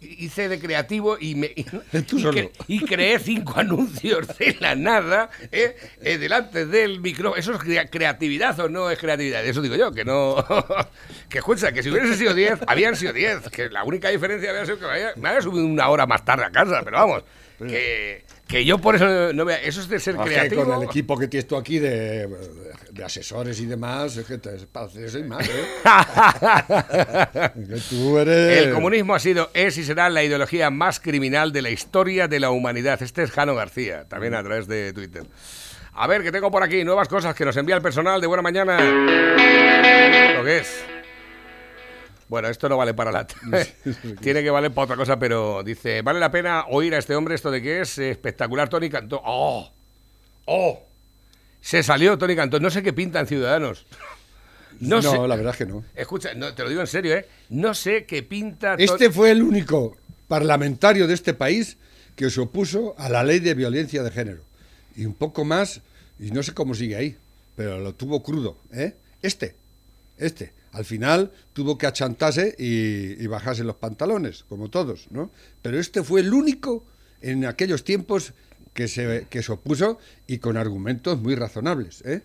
[0.00, 1.64] hice de creativo y, me, y,
[2.06, 2.32] Tú y solo.
[2.40, 5.74] cre- y creé cinco anuncios de la nada, ¿eh?
[6.00, 7.34] Eh, delante del micrófono.
[7.36, 9.44] ¿Eso es crea- creatividad o no es creatividad?
[9.44, 10.36] Eso digo yo, que no...
[11.28, 14.64] que escucha, que si hubiesen sido 10, habían sido 10, que la única diferencia había
[14.64, 17.24] sido que me había, me había subido una hora más tarde a casa, pero vamos,
[17.58, 18.24] que,
[18.54, 19.66] que yo por eso no me...
[19.66, 20.64] Eso es de ser creativo.
[20.64, 22.28] con el equipo que tienes tú aquí de,
[22.92, 25.64] de asesores y demás, es que te es para hacer eso y más, ¿eh?
[27.68, 28.62] Que tú eres...
[28.62, 32.38] El comunismo ha sido, es y será la ideología más criminal de la historia de
[32.38, 33.02] la humanidad.
[33.02, 35.24] Este es Jano García, también a través de Twitter.
[35.94, 38.42] A ver, que tengo por aquí nuevas cosas que nos envía el personal de Buena
[38.42, 38.78] Mañana.
[38.78, 40.93] ¿Lo que es?
[42.28, 43.26] Bueno, esto no vale para la...
[44.20, 47.34] Tiene que valer para otra cosa, pero dice, vale la pena oír a este hombre
[47.34, 49.20] esto de que es espectacular Tony Cantó.
[49.24, 49.70] ¡Oh!
[50.46, 50.82] ¡Oh!
[51.60, 52.60] Se salió Tony Cantó.
[52.60, 53.86] No sé qué pintan Ciudadanos.
[54.80, 55.28] No, No, sé.
[55.28, 55.84] la verdad es que no.
[55.94, 57.26] Escucha, no, te lo digo en serio, ¿eh?
[57.50, 58.74] No sé qué pinta...
[58.78, 59.96] Este fue el único
[60.28, 61.76] parlamentario de este país
[62.16, 64.42] que se opuso a la ley de violencia de género.
[64.96, 65.80] Y un poco más,
[66.18, 67.16] y no sé cómo sigue ahí,
[67.56, 68.94] pero lo tuvo crudo, ¿eh?
[69.22, 69.54] Este,
[70.18, 70.52] este.
[70.74, 75.30] Al final tuvo que achantarse y, y bajarse los pantalones, como todos, ¿no?
[75.62, 76.84] Pero este fue el único
[77.22, 78.34] en aquellos tiempos
[78.74, 82.20] que se, que se opuso y con argumentos muy razonables, ¿eh?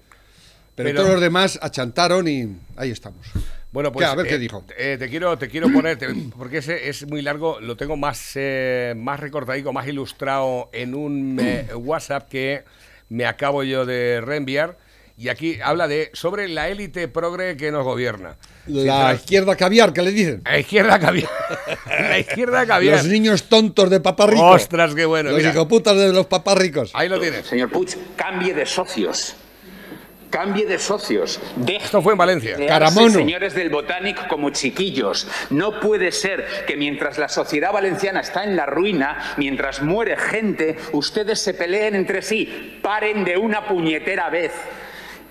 [0.76, 3.28] Pero, Pero- todos los demás achantaron y ahí estamos.
[3.72, 4.12] Bueno, pues ¿Qué?
[4.12, 4.66] a ver eh, qué dijo.
[4.78, 8.32] eh, te quiero, te quiero poner, te- porque ese es muy largo, lo tengo más,
[8.36, 12.64] eh, más recortadico, más ilustrado en un eh, WhatsApp que
[13.10, 14.78] me acabo yo de reenviar.
[15.20, 18.38] Y aquí habla de sobre la élite progre que nos gobierna.
[18.68, 20.42] La izquierda caviar, ¿qué le dicen?
[20.46, 21.30] La izquierda caviar.
[21.88, 23.00] la izquierda caviar.
[23.00, 24.46] Los niños tontos de papá rico.
[24.46, 25.32] Ostras, qué bueno.
[25.32, 26.92] Los hijoputas de los papás ricos.
[26.94, 27.46] Ahí lo tienes.
[27.46, 29.36] Señor Puig, cambie de socios.
[30.30, 31.42] Cambie de socios.
[31.58, 32.56] Deje Esto fue en Valencia.
[32.56, 33.10] de Caramono.
[33.10, 35.28] señores del Botanic como chiquillos.
[35.50, 40.78] No puede ser que mientras la sociedad valenciana está en la ruina, mientras muere gente,
[40.94, 42.80] ustedes se peleen entre sí.
[42.82, 44.54] Paren de una puñetera vez.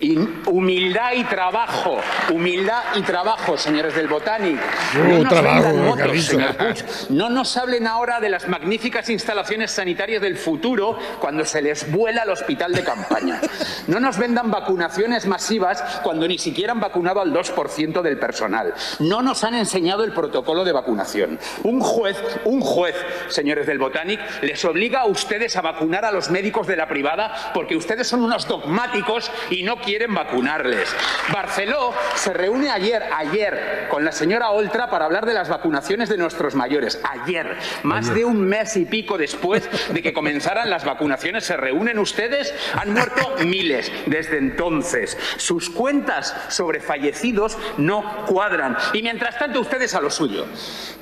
[0.01, 1.99] Y humildad y trabajo,
[2.33, 4.57] humildad y trabajo, señores del Botanic.
[4.95, 6.85] Uh, No nos trabajo, motos, señor Puig.
[7.09, 12.23] No nos hablen ahora de las magníficas instalaciones sanitarias del futuro cuando se les vuela
[12.23, 13.41] el hospital de campaña.
[13.89, 18.75] No nos vendan vacunaciones masivas cuando ni siquiera han vacunado al 2% del personal.
[19.01, 21.41] No nos han enseñado el protocolo de vacunación.
[21.65, 22.95] Un juez, un juez,
[23.31, 27.51] señores del Botanic, les obliga a ustedes a vacunar a los médicos de la privada
[27.53, 30.95] porque ustedes son unos dogmáticos y no quieren vacunarles.
[31.33, 36.19] Barceló se reúne ayer, ayer, con la señora Oltra para hablar de las vacunaciones de
[36.19, 37.01] nuestros mayores.
[37.05, 41.99] Ayer, más de un mes y pico después de que comenzaran las vacunaciones, se reúnen
[41.99, 45.17] ustedes, han muerto miles desde entonces.
[45.39, 48.77] Sus cuentas sobre fallecidos no cuadran.
[48.93, 50.47] Y mientras tanto, ustedes a lo suyo.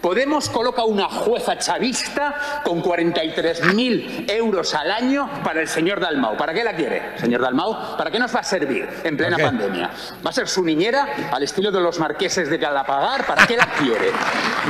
[0.01, 6.37] Podemos coloca una jueza chavista con 43.000 euros al año para el señor Dalmau.
[6.37, 7.96] ¿Para qué la quiere, señor Dalmau?
[7.96, 8.75] ¿Para qué nos va a servir?
[9.04, 9.90] En plena pandemia?
[10.24, 13.24] ¿Va a ser su niñera al estilo de los marqueses de Galapagar?
[13.26, 14.10] ¿Para qué la quiere?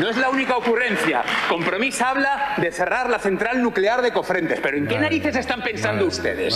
[0.00, 1.22] No es la única ocurrencia.
[1.48, 6.04] Compromís habla de cerrar la central nuclear de Cofrentes, pero ¿en qué narices están pensando
[6.06, 6.54] ustedes?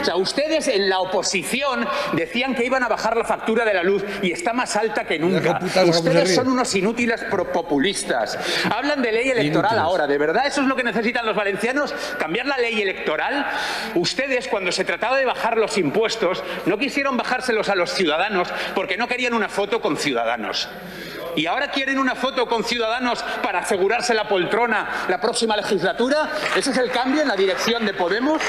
[0.00, 3.82] O sea, ustedes en la oposición decían que iban a bajar la factura de la
[3.82, 5.60] luz y está más alta que nunca.
[5.86, 8.38] Ustedes son unos inútiles pro- populistas.
[8.74, 9.78] Hablan de ley electoral Inútiles.
[9.78, 10.06] ahora.
[10.06, 11.94] ¿De verdad eso es lo que necesitan los valencianos?
[12.18, 13.46] ¿Cambiar la ley electoral?
[13.94, 18.96] Ustedes, cuando se trataba de bajar los impuestos, no quisieron bajárselos a los ciudadanos porque
[18.96, 20.68] no querían una foto con ciudadanos.
[21.40, 26.30] ¿Y ahora quieren una foto con ciudadanos para asegurarse la poltrona la próxima legislatura?
[26.54, 28.42] ¿Ese es el cambio en la dirección de Podemos?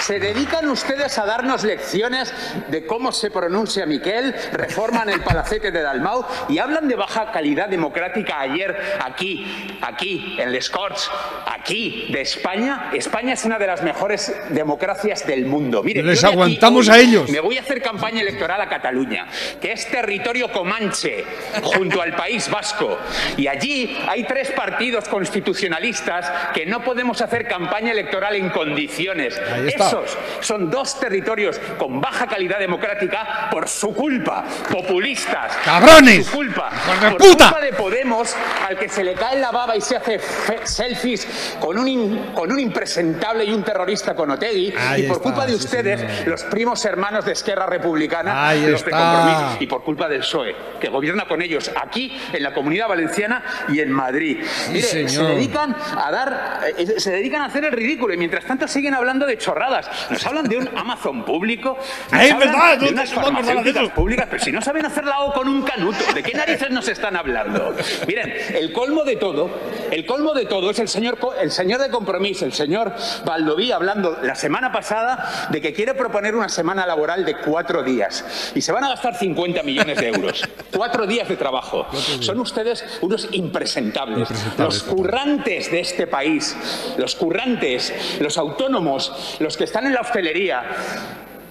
[0.00, 2.34] ¿Se dedican ustedes a darnos lecciones
[2.66, 4.34] de cómo se pronuncia Miquel?
[4.50, 6.26] ¿Reforman el palacete de Dalmau?
[6.48, 11.08] ¿Y hablan de baja calidad democrática ayer aquí, aquí, en Les Corts,
[11.46, 12.90] aquí, de España?
[12.94, 15.84] España es una de las mejores democracias del mundo.
[15.84, 17.30] Mire, Les yo aguantamos hoy a ellos.
[17.30, 19.28] Me voy a hacer campaña electoral a Cataluña,
[19.60, 21.24] que es territorio comanche,
[21.62, 22.98] junto al País Vasco.
[23.36, 29.40] Y allí hay tres partidos constitucionalistas que no podemos hacer campaña electoral en condiciones.
[29.66, 34.44] Esos son dos territorios con baja calidad democrática por su culpa.
[34.70, 35.52] Populistas.
[35.64, 36.24] ¡Cabrones!
[36.26, 36.70] Por su culpa.
[36.74, 37.44] ¡Hijos de por puta!
[37.50, 38.34] culpa de Podemos,
[38.66, 40.18] al que se le cae la baba y se hace
[40.64, 44.72] selfies con un, in- con un impresentable y un terrorista con Otegui.
[44.78, 48.82] Ahí y por está, culpa de ustedes, los primos hermanos de Esquerra Republicana, Ahí los
[48.84, 48.90] de está.
[48.90, 53.42] Compromís, y por culpa del PSOE, que gobierna con ellos aquí, en la Comunidad Valenciana
[53.68, 54.38] y en Madrid.
[54.70, 55.34] Mire, se señor.
[55.34, 59.26] dedican a dar, eh, se dedican a hacer el ridículo y mientras tanto siguen hablando
[59.26, 59.88] de chorradas.
[60.10, 61.78] Nos hablan de un Amazon público,
[62.12, 65.62] es verdad, de unas farmacéuticas públicas, pero si no saben hacer la O con un
[65.62, 67.74] canuto, ¿de qué narices nos están hablando?
[68.06, 69.50] Miren, el colmo de todo,
[69.94, 72.92] el colmo de todo es el señor, el señor de compromiso, el señor
[73.24, 78.52] Valdoví, hablando la semana pasada de que quiere proponer una semana laboral de cuatro días
[78.56, 80.42] y se van a gastar 50 millones de euros.
[80.74, 81.86] Cuatro días de trabajo.
[82.18, 84.28] Son ustedes unos impresentables.
[84.58, 86.56] Los currantes de este país,
[86.96, 90.64] los currantes, los autónomos, los que están en la hostelería,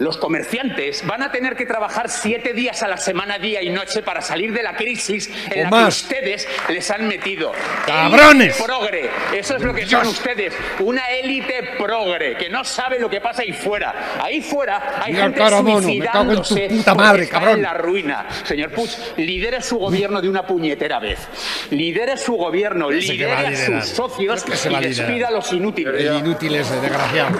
[0.03, 4.03] los comerciantes van a tener que trabajar siete días a la semana, día y noche,
[4.03, 6.03] para salir de la crisis en O la más.
[6.03, 7.51] que ustedes les han metido.
[7.85, 8.55] ¡Cabrones!
[8.55, 13.09] Élite Progre, eso es lo que son ustedes, una élite progre que no sabe lo
[13.09, 14.17] que pasa ahí fuera.
[14.21, 17.55] Ahí fuera hay Mira, gente cara, mono, me suicidándose puta madre, cabrón.
[17.55, 18.25] en la ruina.
[18.43, 21.19] Señor Puig, lidere su gobierno de una puñetera vez.
[21.71, 23.83] Lidere su gobierno, sé a lidere a liderar.
[23.83, 25.07] sus socios ¿Qué se y va a liderar?
[25.07, 25.93] despida a los inútiles.
[25.95, 27.37] El inútil ese, desgraciado.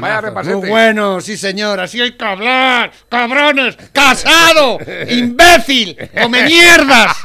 [0.00, 0.56] Vaya repasete.
[0.56, 7.16] Muy bueno, sí señor, así hay que hablar, cabrones, casado, imbécil, come mierdas.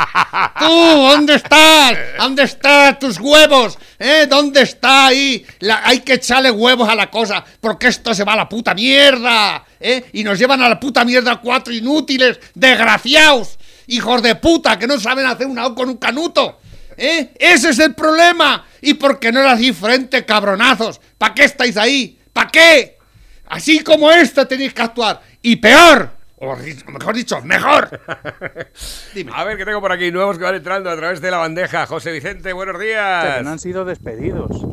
[0.60, 1.98] Tú, ¿dónde estás?
[2.18, 3.78] ¿Dónde están tus huevos?
[4.00, 4.28] ¿Eh?
[4.30, 5.46] ¿Dónde está ahí?
[5.60, 8.74] La- hay que echarle huevos a la cosa, porque esto se va a la puta
[8.74, 9.66] mierda.
[9.80, 10.06] ¿Eh?
[10.14, 13.58] Y nos llevan a la puta mierda cuatro inútiles, desgraciados,
[13.88, 16.60] hijos de puta, que no saben hacer una O con un canuto.
[16.96, 17.32] ¿Eh?
[17.38, 18.66] Ese es el problema.
[18.82, 21.00] ¿Y por qué no le hacéis frente, cabronazos?
[21.18, 22.17] ¿Para qué estáis ahí?
[22.38, 23.00] ¿Para qué?
[23.48, 25.22] Así como esta tenéis que actuar.
[25.42, 26.12] Y peor.
[26.36, 28.00] O mejor dicho, mejor.
[29.34, 31.88] A ver, que tengo por aquí nuevos que van entrando a través de la bandeja.
[31.88, 33.38] José Vicente, buenos días.
[33.38, 34.68] que no han sido despedidos,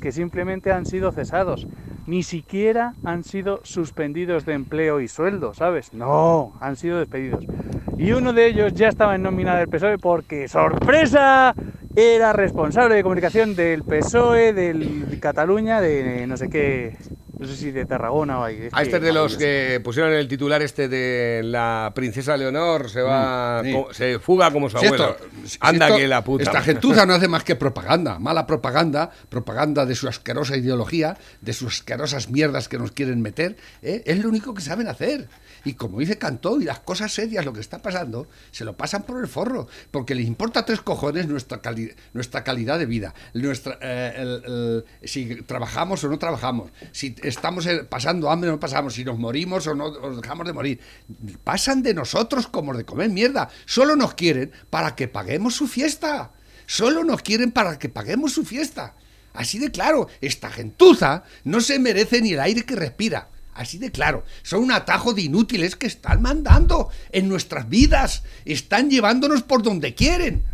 [0.00, 1.66] que simplemente han sido cesados.
[2.06, 5.92] Ni siquiera han sido suspendidos de empleo y sueldo, ¿sabes?
[5.92, 7.44] No, han sido despedidos.
[7.98, 11.54] Y uno de ellos ya estaba en nómina del PSOE porque, sorpresa,
[11.96, 16.96] era responsable de comunicación del PSOE, del Cataluña, de no sé qué,
[17.38, 18.68] no sé si de Tarragona o ahí.
[18.72, 23.02] A este es de los que pusieron el titular este de la princesa Leonor se
[23.02, 23.72] va, Mm, sí.
[23.72, 25.10] co- se fuga como su Si abuelo.
[25.10, 26.44] esto- si Anda esto- que la puta.
[26.44, 31.52] Esta gentuza no hace más que propaganda, mala propaganda, propaganda de su asquerosa ideología, de
[31.52, 34.02] sus asquerosas mierdas que nos quieren meter, ¿eh?
[34.06, 35.28] es lo único que saben hacer.
[35.64, 39.02] Y como dice Cantó, y las cosas serias, lo que está pasando, se lo pasan
[39.04, 43.78] por el forro, porque les importa tres cojones nuestra, cali- nuestra calidad de vida, nuestra,
[43.80, 48.94] eh, el- si trabajamos o no trabajamos, si estamos eh, pasando hambre o no pasamos,
[48.94, 50.80] si nos morimos o no o dejamos de morir.
[51.44, 53.48] Pasan de nosotros como de comer mierda.
[53.66, 56.32] Solo nos quieren para que paguemos su fiesta.
[56.66, 58.94] Solo nos quieren para que paguemos su fiesta.
[59.34, 63.28] Así de claro, esta gentuza no se merece ni el aire que respira.
[63.54, 68.22] Así de claro, son un atajo de inútiles que están mandando en nuestras vidas.
[68.44, 70.44] Están llevándonos por donde quieren.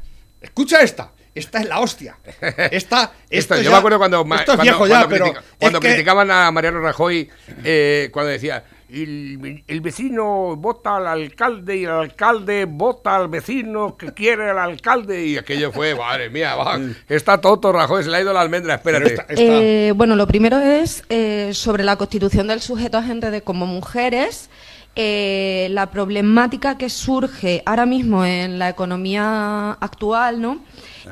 [0.40, 1.12] Escucha esta.
[1.34, 2.18] Esta es la hostia.
[2.72, 5.24] Esta, Esto, esto yo ya- me acuerdo cuando, esto es cuando- viejo ya, cuando pero
[5.26, 7.28] critica- cuando que- criticaban a Mariano Rajoy,
[7.62, 13.96] eh, cuando decía, el, el vecino vota al alcalde y el alcalde vota al vecino
[13.96, 18.16] que quiere al alcalde y aquello fue, madre mía, va, está Toto Rajoy, se le
[18.16, 19.16] ha ido la almendra, espérate.
[19.30, 24.48] Eh, bueno, lo primero es eh, sobre la constitución del sujeto agente de como mujeres.
[25.00, 30.58] eh, la problemática que surge ahora mismo en la economía actual, ¿no?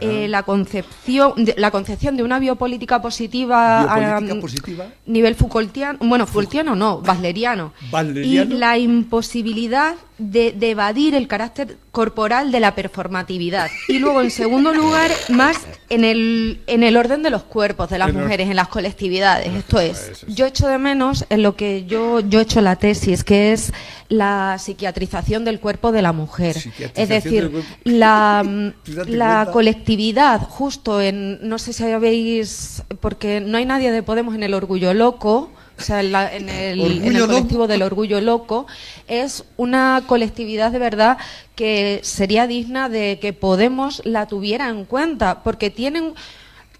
[0.00, 4.86] Eh, la concepción de, la concepción de una biopolítica positiva Biopolítica a positiva.
[5.06, 7.72] nivel Foucaultiano, bueno, Foucaultiano no, Wasleriano.
[8.14, 13.70] Y la imposibilidad de, de evadir el carácter corporal de la performatividad.
[13.88, 15.58] Y luego, en segundo lugar, más
[15.88, 19.52] en el, en el orden de los cuerpos de las En mujeres, en las colectividades.
[19.52, 23.24] Esto es, yo echo de menos en lo que yo, yo he hecho la tesis,
[23.24, 23.72] que es
[24.08, 26.56] la psiquiatrización del cuerpo de la mujer.
[26.94, 27.50] Es decir,
[27.84, 29.52] la, mm, ¿Tú date la cuenta?
[29.86, 34.52] Colectividad, justo en, no sé si habéis, porque no hay nadie de Podemos en el
[34.52, 38.66] orgullo loco, o sea, en, la- en el, en el colectivo del orgullo loco,
[39.06, 41.18] es una colectividad de verdad
[41.54, 46.14] que sería digna de que Podemos la tuviera en cuenta, porque tienen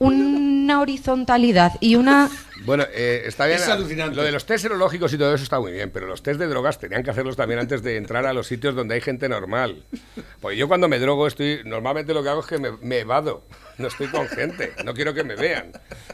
[0.01, 2.29] una horizontalidad y una
[2.67, 3.61] Bueno, eh, está bien.
[3.61, 4.17] Es alucinante.
[4.17, 6.49] Lo de los test serológicos y todo eso está muy bien, pero los test de
[6.49, 9.85] drogas tenían que hacerlos también antes de entrar a los sitios donde hay gente normal.
[10.41, 13.47] Porque yo cuando me drogo estoy, normalmente lo que hago es que me, me evado.
[13.79, 15.71] No estoy con gente, no quiero que me vean.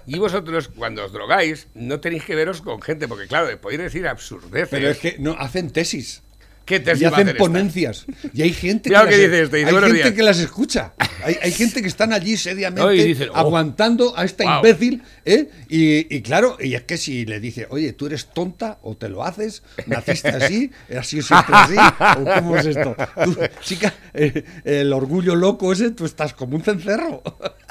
[0.07, 4.07] Y vosotros, cuando os drogáis, no tenéis que veros con gente, porque claro, podéis decir
[4.07, 4.69] absurdeces.
[4.71, 6.23] Pero es que no hacen tesis.
[6.65, 7.39] ¿Qué tesis y hacen esta?
[7.39, 8.07] ponencias.
[8.33, 10.15] Y hay gente que, que las, dice este, dice, hay "Buenos gente días".
[10.15, 10.93] que las escucha.
[11.25, 13.37] Hay, hay gente que están allí seriamente No, y dicen, "Oh".
[13.37, 14.57] aguantando a esta Wow.
[14.57, 15.03] imbécil.
[15.25, 15.49] ¿eh?
[15.69, 19.09] Y, y claro, y es que si le dice, oye, tú eres tonta o te
[19.09, 21.75] lo haces, naciste así, has sido siempre así,
[22.21, 22.97] o cómo es esto.
[23.25, 27.23] Tú, chica, eh, el orgullo loco ese, tú estás como un cencerro.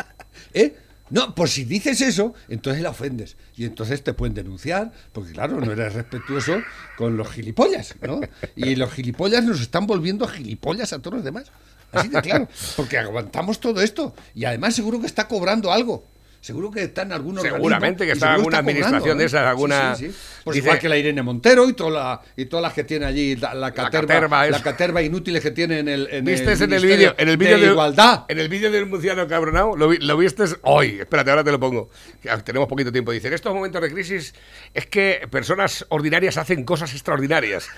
[0.53, 0.75] ¿Eh?
[1.11, 3.35] No, por si dices eso, entonces la ofendes.
[3.55, 6.61] Y entonces te pueden denunciar, porque claro, no eres respetuoso
[6.97, 8.21] con los gilipollas, ¿no?
[8.55, 11.51] Y los gilipollas nos están volviendo gilipollas a todos los demás.
[11.91, 12.47] Así de claro.
[12.77, 14.15] Porque aguantamos todo esto.
[14.33, 16.05] Y además seguro que está cobrando algo.
[16.41, 19.27] Seguro que está en algún Seguramente que está en alguna administración de ¿eh?
[19.27, 20.17] esas, alguna- Sí, sí, sí.
[20.43, 23.05] Pues Dice- igual que la Irene Montero y, toda la, y todas las que tiene
[23.05, 26.51] allí, la, la caterva, caterva la es- caterva inútiles que tiene en el, en ¿Viste
[26.53, 27.13] en el vídeo?
[27.19, 28.25] En el vídeo de de igualdad.
[28.27, 30.97] En el vídeo del murciano cabronado, ¿lo, vi- lo viste hoy?
[31.01, 31.91] Espérate, ahora te lo pongo.
[32.19, 33.11] Que Tenemos poquito tiempo.
[33.11, 34.33] Dice, en estos momentos de crisis
[34.73, 37.69] es que personas ordinarias hacen cosas extraordinarias.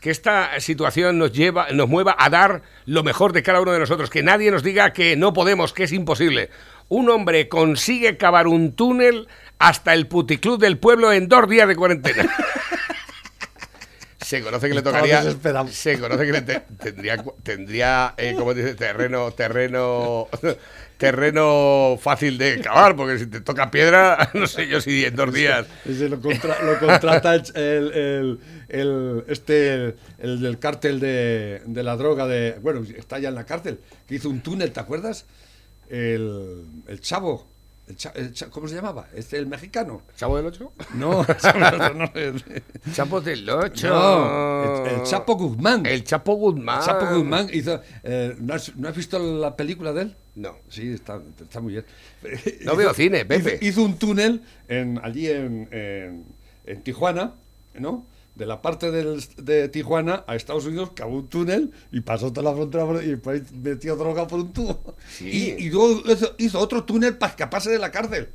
[0.00, 3.78] Que esta situación nos lleva, nos mueva a dar lo mejor de cada uno de
[3.80, 4.08] nosotros.
[4.08, 6.48] Que nadie nos diga que no podemos, que es imposible.
[6.88, 9.26] Un hombre consigue cavar un túnel
[9.58, 12.28] hasta el puticlub del pueblo en dos días de cuarentena.
[14.20, 15.22] Se conoce que le tocaría.
[15.70, 18.74] Se conoce que le te- tendría, tendría eh, ¿cómo dice?
[18.74, 20.26] Terreno, terreno,
[20.98, 25.32] terreno fácil de cavar, porque si te toca piedra, no sé yo si en dos
[25.32, 25.66] días.
[25.84, 31.62] Ese lo, contra- lo contrata el, el- el- el- este, el, el del cártel de,
[31.64, 33.78] de la droga, de bueno, está ya en la cárcel,
[34.08, 35.24] que hizo un túnel, ¿te acuerdas?
[35.88, 37.46] El, el chavo,
[37.88, 39.08] el cha- el cha- ¿cómo se llamaba?
[39.14, 40.02] Este, el mexicano.
[40.16, 40.72] ¿Chavo del Ocho?
[40.94, 41.22] No,
[41.94, 42.12] no,
[42.92, 43.88] Chapo del Ocho.
[43.88, 45.86] No, el, el Chapo Guzmán.
[45.86, 46.78] El Chapo Guzmán.
[46.80, 47.80] El Chapo Guzmán hizo.
[48.02, 50.16] eh, ¿no, has, no has visto la película de él?
[50.34, 50.56] No.
[50.68, 51.84] Sí, está, está muy bien.
[52.64, 53.54] No veo cine, Pepe.
[53.60, 56.24] Hizo, hizo un túnel en, allí en, en-
[56.66, 57.32] en Tijuana,
[57.78, 58.04] ¿no?
[58.36, 62.50] De la parte del- de Tijuana a Estados Unidos, cavó un túnel y pasó toda
[62.50, 63.18] la frontera y
[63.56, 64.94] metió droga por un tubo.
[65.08, 65.56] Sí.
[65.58, 68.28] Y, y luego hizo, hizo otro túnel para escaparse de la cárcel.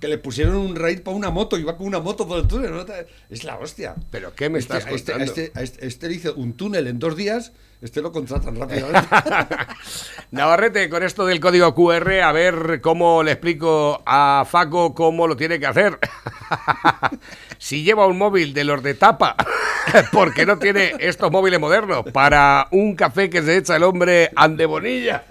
[0.00, 2.70] Que le pusieron un raid para una moto, iba con una moto por el túnel.
[2.72, 2.84] ¿no?
[3.28, 3.94] Es la hostia.
[4.10, 5.32] ¿Pero qué me Este- estás este, contando?
[5.32, 9.08] este, a este- este le hizo un túnel en dos días, este lo contratan rápidamente.
[10.30, 15.36] Navarrete, con esto del código QR, a ver cómo le explico a Faco cómo lo
[15.36, 15.98] tiene que hacer.
[17.58, 19.36] si lleva un móvil de los de tapa,
[20.12, 25.24] porque no tiene estos móviles modernos para un café que se echa el hombre andebonilla.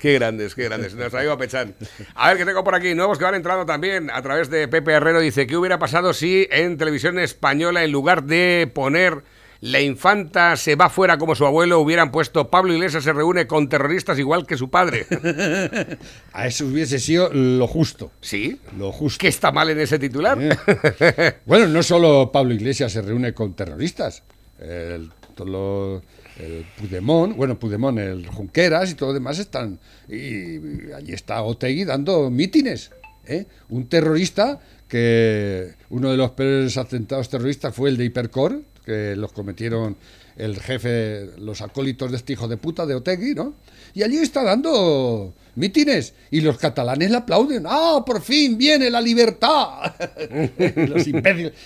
[0.00, 0.94] Qué grandes, qué grandes.
[0.94, 1.74] Nos traigo a Pechán.
[2.14, 4.92] A ver, que tengo por aquí nuevos que van entrando también a través de Pepe
[4.92, 5.20] Herrero.
[5.20, 9.22] Dice, ¿qué hubiera pasado si en televisión española, en lugar de poner
[9.62, 13.68] la infanta se va fuera como su abuelo, hubieran puesto Pablo Iglesias se reúne con
[13.68, 15.04] terroristas igual que su padre?
[16.32, 18.10] a eso hubiese sido lo justo.
[18.22, 18.58] ¿Sí?
[18.78, 19.18] Lo justo.
[19.20, 20.38] ¿Qué está mal en ese titular?
[21.44, 24.22] Bueno, no solo Pablo Iglesias se reúne con terroristas.
[24.58, 26.02] El, todo lo-
[26.40, 29.78] el Puigdemont, bueno, Puigdemont, el Junqueras y todo lo demás están.
[30.08, 32.90] Y, allí está Otegui dando mítines.
[33.26, 33.46] ¿eh?
[33.68, 39.32] Un terrorista que uno de los peores atentados terroristas fue el de Hipercor, que los
[39.32, 39.96] cometieron
[40.36, 43.54] el jefe, los acólitos de este hijo de puta de Otegui, ¿no?
[43.94, 47.64] Y allí está dando mítines y los catalanes le aplauden.
[47.66, 49.94] ¡Ah, por fin viene la libertad!
[50.76, 51.06] los.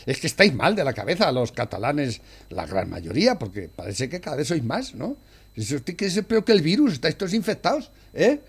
[0.07, 2.21] Es que estáis mal de la cabeza los catalanes,
[2.51, 5.17] la gran mayoría, porque parece que cada vez sois más, ¿no?
[5.57, 8.41] Eso es que es peor que el virus, estáis todos infectados, ¿eh?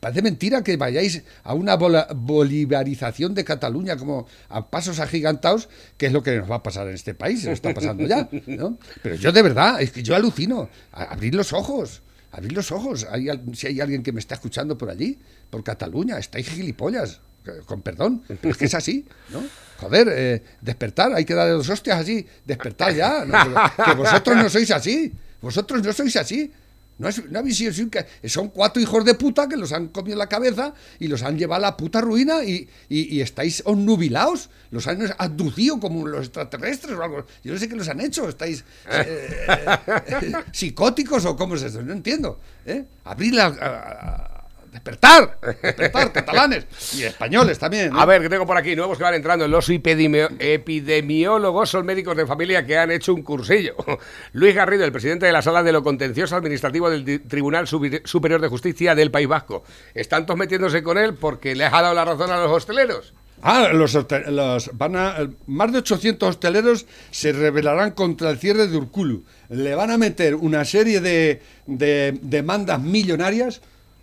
[0.00, 6.12] Parece mentira que vayáis a una bolivarización de Cataluña como a pasos agigantados, que es
[6.12, 8.78] lo que nos va a pasar en este país, se lo está pasando ya, ¿no?
[9.00, 12.02] Pero yo de verdad, es que yo alucino, abrid los ojos,
[12.32, 15.18] abrid los ojos, hay, si hay alguien que me está escuchando por allí,
[15.48, 19.42] por Cataluña, estáis gilipollas, eh, con perdón, pero es que es así, ¿no?
[19.78, 23.84] Joder, eh, despertar, hay que darle dos hostias así, despertar ya, ¿no?
[23.84, 26.52] que vosotros no sois así, vosotros no sois así.
[27.00, 30.74] No, es, sido que- son cuatro hijos de puta que los han comido la cabeza
[30.98, 35.00] y los han llevado a la puta ruina y, y- y estáis onnubilados, los han
[35.18, 37.26] abducido como los extraterrestres o algo.
[37.42, 41.82] Yo no sé qué los han hecho, estáis eh, eh, psicóticos o cómo es eso,
[41.82, 42.38] no entiendo.
[42.66, 42.84] ¿eh?
[43.04, 43.46] Abrid la...
[43.46, 44.29] a- a-
[44.70, 47.92] despertar, despertar, catalanes y españoles también.
[47.92, 48.00] ¿no?
[48.00, 49.48] A ver, que tengo por aquí nuevos que van entrando.
[49.48, 53.74] Los epidemiólogos son médicos de familia que han hecho un cursillo.
[54.32, 58.48] Luis Garrido, el presidente de la Sala de lo Contencioso Administrativo del Tribunal Superior de
[58.48, 59.64] Justicia del País Vasco.
[59.94, 63.14] Están todos metiéndose con él porque les ha dado la razón a los hosteleros.
[63.42, 63.96] Ah, los,
[64.28, 69.24] los van a, más de 800 hosteleros se rebelarán contra el cierre de Urkulu.
[69.48, 73.62] Le van a meter una serie de, de demandas millonarias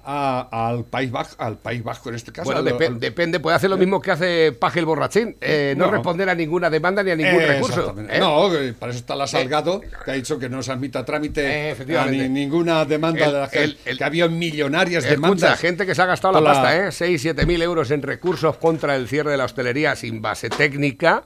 [0.09, 2.45] a- al, país Vasco, al País Vasco en este caso.
[2.45, 5.35] Bueno, al- depe- al- depende, puede hacer lo mismo que hace Paje el Borrachín.
[5.41, 5.91] eh, no, No.
[5.91, 7.93] responder a ninguna demanda ni a ningún Eh, recurso.
[8.09, 8.17] ¿eh?
[8.19, 8.49] No,
[8.79, 11.71] para eso está la Salgado, que ha dicho que no se admita trámite Eh, a
[11.71, 12.29] efectivamente.
[12.29, 13.63] ni- ninguna demanda El- de la gente.
[13.65, 15.59] el- el- que había millonarias Escucha, demandas.
[15.59, 16.91] gente que se ha gastado la pasta, ¿eh?
[16.93, 21.23] 6, 7 mil euros en recursos contra el cierre de la hostelería sin base técnica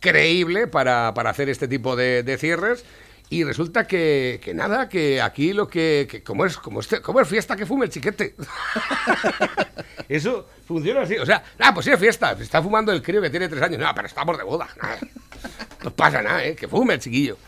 [0.00, 2.84] creíble para, para hacer este tipo de, de cierres.
[3.32, 7.18] Y resulta que, que nada, que aquí lo que, que como es como este, como
[7.18, 8.34] es fiesta que fume el chiquete.
[10.10, 11.16] Eso funciona así.
[11.16, 12.32] O sea, ah, pues sí es fiesta.
[12.32, 13.80] Está fumando el crío que tiene tres años.
[13.80, 14.68] No, pero estamos de boda.
[15.82, 16.54] No pasa nada, ¿eh?
[16.54, 17.38] Que fume el chiquillo.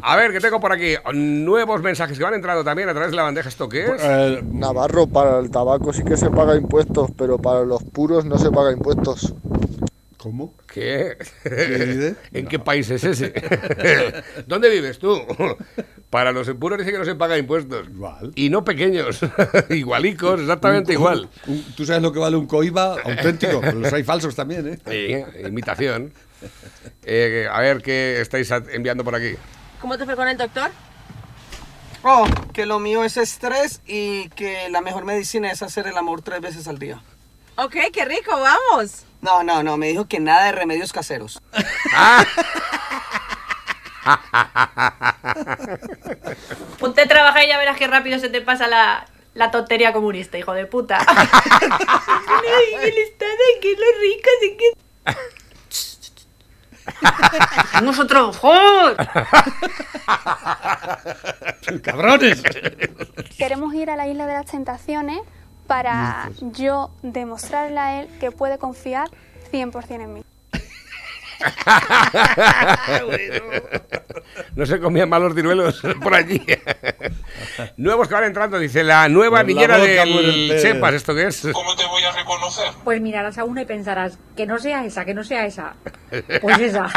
[0.00, 3.16] A ver, que tengo por aquí nuevos mensajes que van entrando también a través de
[3.16, 3.50] la bandeja.
[3.50, 4.02] ¿Esto qué es?
[4.02, 8.38] Eh, Navarro, para el tabaco sí que se paga impuestos, pero para los puros no
[8.38, 9.34] se paga impuestos.
[10.18, 10.54] ¿Cómo?
[10.66, 11.16] ¿Qué?
[11.44, 12.16] dice?
[12.32, 13.32] ¿En qué país es ese?
[14.46, 15.16] ¿Dónde vives tú?
[16.10, 17.86] Para los puros dice que no se paga impuestos.
[17.88, 18.32] Igual.
[18.34, 19.20] Y no pequeños.
[19.70, 21.28] Igualicos, exactamente Un- igual.
[21.46, 24.78] un- Tú sabes lo que vale un coiba auténtico, pero los hay falsos también, ¿eh?
[24.88, 26.12] Sí, imitación.
[27.04, 29.34] Eh, a ver qué estáis enviando por aquí.
[29.80, 30.70] ¿Cómo te fue con el doctor?
[32.02, 36.22] Oh, que lo mío es estrés y que la mejor medicina es hacer el amor
[36.22, 37.00] tres veces al día.
[37.56, 39.04] Ok, qué rico, vamos.
[39.20, 41.42] No, no, no, me dijo que nada de remedios caseros.
[46.78, 50.38] Ponte a trabajar y ya verás qué rápido se te pasa la, la tontería comunista,
[50.38, 50.98] hijo de puta.
[51.08, 54.72] Ay, el estado, que lo rico, de que...
[57.74, 58.96] Vamos a trabajar.
[61.82, 62.42] ¡Cabrones!
[63.36, 65.20] Queremos ir a la isla de las tentaciones
[65.68, 69.08] para yo demostrarle a él que puede confiar
[69.52, 70.24] 100% en mí.
[74.54, 76.44] No se comían malos ciruelos por allí.
[77.76, 80.62] Nuevos que van entrando, dice la nueva niñera del pez.
[80.62, 80.94] Chepas.
[80.94, 81.46] ¿Esto qué es?
[81.52, 82.66] ¿Cómo te voy a reconocer?
[82.82, 85.74] Pues mirarás a una y pensarás, que no sea esa, que no sea esa.
[86.40, 86.90] Pues esa.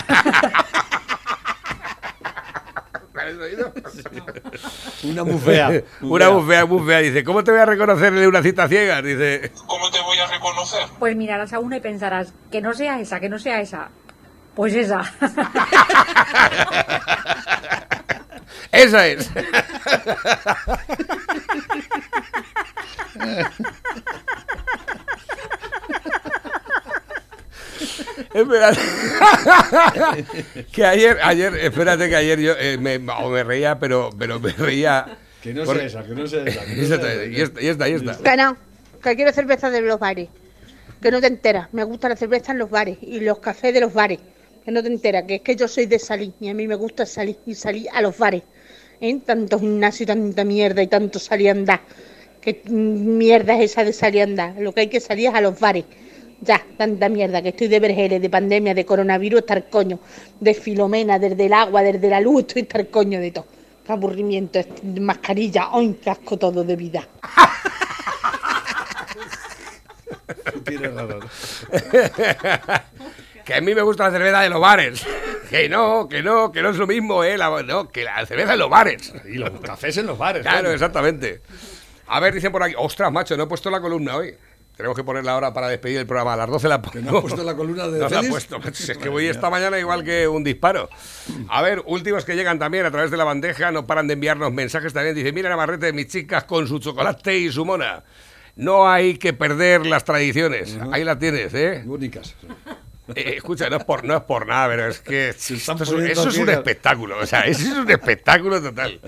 [5.03, 5.84] Una bufea.
[6.01, 6.99] Una bufea, bufea.
[6.99, 9.01] Dice, ¿cómo te voy a reconocer de una cita ciega?
[9.01, 10.88] Dice, ¿Cómo te voy a reconocer?
[10.99, 13.89] Pues mirarás a una y pensarás, que no sea esa, que no sea esa.
[14.55, 15.01] Pues esa.
[18.72, 19.30] esa es.
[28.41, 28.79] Espérate.
[30.71, 34.51] que ayer, ayer, espérate que ayer yo eh, me, o me reía, pero, pero me
[34.53, 35.17] reía.
[35.41, 36.65] Que no por- sea esa, que no sea esa.
[36.65, 37.25] que no Esa sea está, esa.
[37.25, 38.17] y esta, y esta, y esta.
[38.31, 38.57] Que no,
[39.01, 40.29] que quiero cerveza de los bares.
[41.01, 41.67] Que no te enteras.
[41.73, 44.19] Me gusta la cerveza en los bares y los cafés de los bares.
[44.63, 46.75] Que no te enteras, que es que yo soy de salir y a mí me
[46.75, 48.43] gusta salir y salir a los bares.
[48.99, 49.19] ¿Eh?
[49.25, 51.81] Tanto gimnasio y tanta mierda y tanto salir a andar.
[52.39, 54.53] Que mm, mierda es esa de salir a andar.
[54.59, 55.85] Lo que hay que salir es a los bares.
[56.41, 59.99] Ya, tanta mierda, que estoy de vergeles, de pandemia, de coronavirus, estar coño.
[60.39, 63.45] De filomena, desde el agua, desde la luz, estoy estar coño de todo.
[63.85, 64.59] Qué aburrimiento,
[64.99, 67.07] mascarilla, ¡ay, qué asco todo de vida!
[70.65, 71.21] Tienes razón.
[73.45, 75.05] que a mí me gusta la cerveza de los bares.
[75.49, 77.37] Que no, que no, que no es lo mismo, ¿eh?
[77.37, 79.13] La- no, que la cerveza en los bares.
[79.25, 80.43] Y los cafés en los bares.
[80.43, 81.41] Claro, exactamente.
[82.07, 82.75] A ver, dicen por aquí.
[82.77, 84.33] Ostras, macho, no he puesto la columna hoy.
[84.82, 86.34] Tenemos que ponerla ahora para despedir el programa.
[86.34, 86.99] A las 12 la pongo.
[87.01, 88.29] no has puesto la columna de No ha Félix?
[88.29, 90.89] puesto, es que voy esta mañana igual que un disparo.
[91.49, 93.71] A ver, últimos que llegan también a través de la bandeja.
[93.71, 95.13] No paran de enviarnos mensajes también.
[95.15, 98.03] Dice, mira Navarrete de mis chicas con su chocolate y su mona.
[98.55, 100.75] No hay que perder las tradiciones.
[100.91, 101.84] Ahí la tienes, ¿eh?
[101.86, 102.36] Únicas.
[103.16, 106.06] Eh, escucha, no es por no es por nada, pero es que esto es un-
[106.08, 108.99] eso es un espectáculo, o sea, eso es un espectáculo total.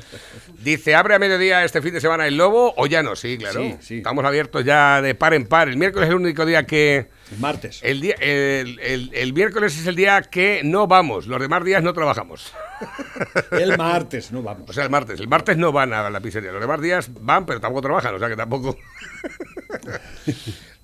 [0.60, 3.62] Dice, abre a mediodía este fin de semana el Lobo o ya no, sí, claro.
[3.62, 3.98] Sí, sí.
[3.98, 5.70] Estamos abiertos ya de par en par.
[5.70, 7.80] El miércoles es el único día que El martes.
[7.84, 11.84] el día el, el- el miércoles es el día que no vamos, los demás días
[11.84, 12.54] no trabajamos.
[13.52, 14.70] El martes, no vamos.
[14.70, 17.46] O sea, el martes, el martes no van a la pizzería, los demás días van,
[17.46, 18.78] pero tampoco trabajan, o sea que tampoco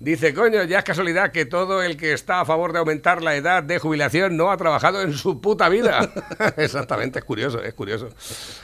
[0.00, 3.36] Dice, coño, ya es casualidad que todo el que está a favor de aumentar la
[3.36, 6.10] edad de jubilación no ha trabajado en su puta vida.
[6.56, 8.08] Exactamente, es curioso, es curioso.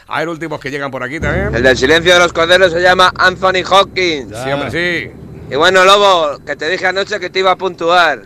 [0.06, 1.54] A ver, últimos que llegan por aquí también.
[1.54, 4.34] El del silencio de los corderos se llama Anthony Hopkins.
[4.34, 5.10] Sí, hombre, sí.
[5.50, 8.22] Y bueno, Lobo, que te dije anoche que te iba a puntuar.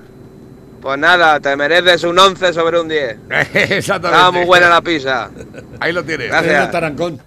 [0.80, 3.18] Pues nada, te mereces un 11 sobre un 10.
[3.54, 4.16] Exactamente.
[4.16, 5.30] Estaba muy buena la pizza.
[5.80, 6.28] Ahí lo tienes.
[6.28, 6.70] Gracias.
[6.70, 7.20] Tarancón.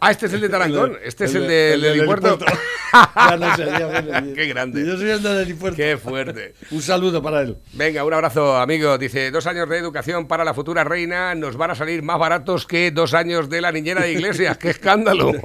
[0.00, 0.96] Ah, este es el de Tarancón.
[1.04, 2.28] Este es el, de, el del helipuerto.
[2.28, 2.58] helipuerto.
[3.14, 4.34] Ya no.
[4.34, 4.84] Qué grande.
[4.84, 5.76] Yo soy el del helipuerto.
[5.76, 6.54] Qué fuerte.
[6.72, 7.56] Un saludo para él.
[7.74, 8.98] Venga, un abrazo, amigo.
[8.98, 12.66] Dice, dos años de educación para la futura reina nos van a salir más baratos
[12.66, 14.58] que dos años de la niñera de iglesias.
[14.58, 15.32] ¡Qué escándalo!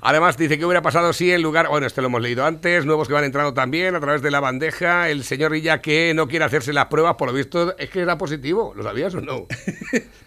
[0.00, 1.68] Además, dice que hubiera pasado si en lugar...
[1.68, 2.86] Bueno, este lo hemos leído antes.
[2.86, 5.10] Nuevos que van entrando también a través de la bandeja.
[5.10, 8.16] El señor Villa que no quiere hacerse las pruebas, por lo visto, es que era
[8.16, 8.72] positivo.
[8.76, 9.46] ¿Lo sabías o no?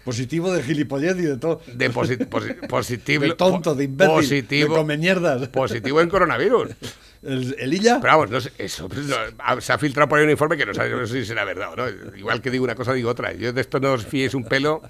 [0.04, 1.62] Positivo de gilipollez y de todo.
[1.72, 3.24] De posi- posi- positivo...
[3.24, 4.74] De tonto, de imbécil, Positivo.
[4.74, 5.48] de come mierdas.
[5.48, 6.70] Positivo en coronavirus.
[7.22, 7.98] ¿El, el Illa?
[8.00, 10.64] Pero vamos, no sé, eso pues, no, se ha filtrado por ahí un informe que
[10.64, 12.16] no sabe no sé si será verdad o no.
[12.16, 13.32] Igual que digo una cosa, digo otra.
[13.34, 14.80] Yo de esto no os fiéis un pelo,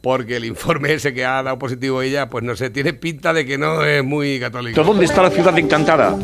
[0.00, 3.44] porque el informe ese que ha dado positivo ella, pues no sé, tiene pinta de
[3.44, 4.82] que no es muy católico.
[4.82, 6.16] ¿Dónde está la ciudad encantada?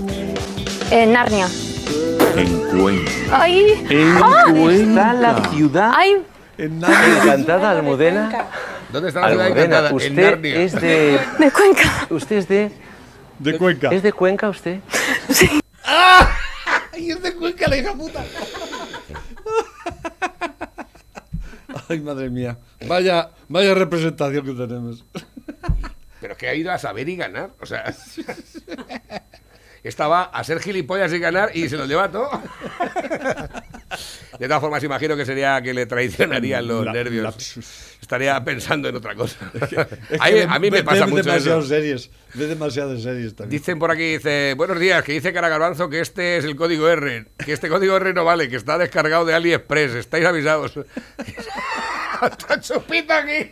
[0.90, 1.46] En Narnia.
[2.36, 3.10] En Cuenca.
[3.30, 3.84] Ay.
[3.90, 4.44] En ¡Ah!
[4.50, 5.12] Cuenca.
[5.12, 6.22] la ciudad Ay.
[6.56, 8.48] encantada, Almudena.
[8.94, 9.88] ¿Dónde está la ciudad encantada?
[9.88, 10.62] En usted Narnia.
[10.62, 11.18] es de...
[11.40, 12.06] De Cuenca.
[12.10, 12.70] ¿Usted es de...?
[13.40, 13.88] De Cuenca.
[13.90, 14.78] ¿Es de Cuenca usted?
[16.96, 18.24] ¡Y es de Cuenca la hija puta!
[21.88, 22.56] Ay, madre mía.
[22.86, 25.04] Vaya, vaya representación que tenemos.
[26.20, 27.50] Pero es que ha ido a saber y ganar.
[27.60, 27.92] O sea,
[29.82, 32.30] estaba a ser gilipollas y ganar y se lo lleva todo.
[34.38, 37.56] De todas formas, imagino que sería que le traicionarían los La- nervios.
[38.00, 39.36] Estaría pensando en otra cosa.
[40.10, 42.10] Es Ahí- que a mí ve- me pasa ve mucho demasiadas series.
[42.34, 43.58] Ve demasiadas series también.
[43.60, 46.88] Dicen por aquí, dice, buenos días, que dice Cara Garbanzo que este es el código
[46.88, 50.72] R, que este código R no vale, que está descargado de AliExpress, estáis avisados.
[52.24, 53.50] Está chupito aquí.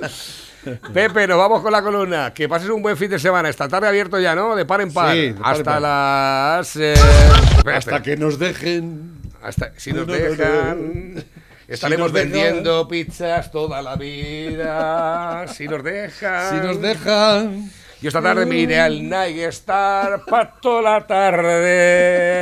[0.92, 2.32] Pepe, nos vamos con la columna.
[2.34, 3.48] Que pases un buen fin de semana.
[3.48, 4.54] Esta tarde abierto ya, ¿no?
[4.54, 5.12] De par en par.
[5.14, 5.82] Sí, en Hasta par.
[5.82, 6.76] las...
[6.76, 6.94] eh,
[7.74, 9.20] Hasta que nos dejen.
[9.42, 11.14] Hasta, si nos No, no, no, dejan...
[11.14, 11.22] no.
[11.68, 12.32] Estaremos Si nos dejan.
[12.32, 15.46] vendiendo pizzas toda la vida.
[15.48, 16.50] Si nos dejan...
[16.60, 17.70] Si nos dejan.
[18.02, 22.38] Yo esta tarde me iré al Night Star para toda la tarde.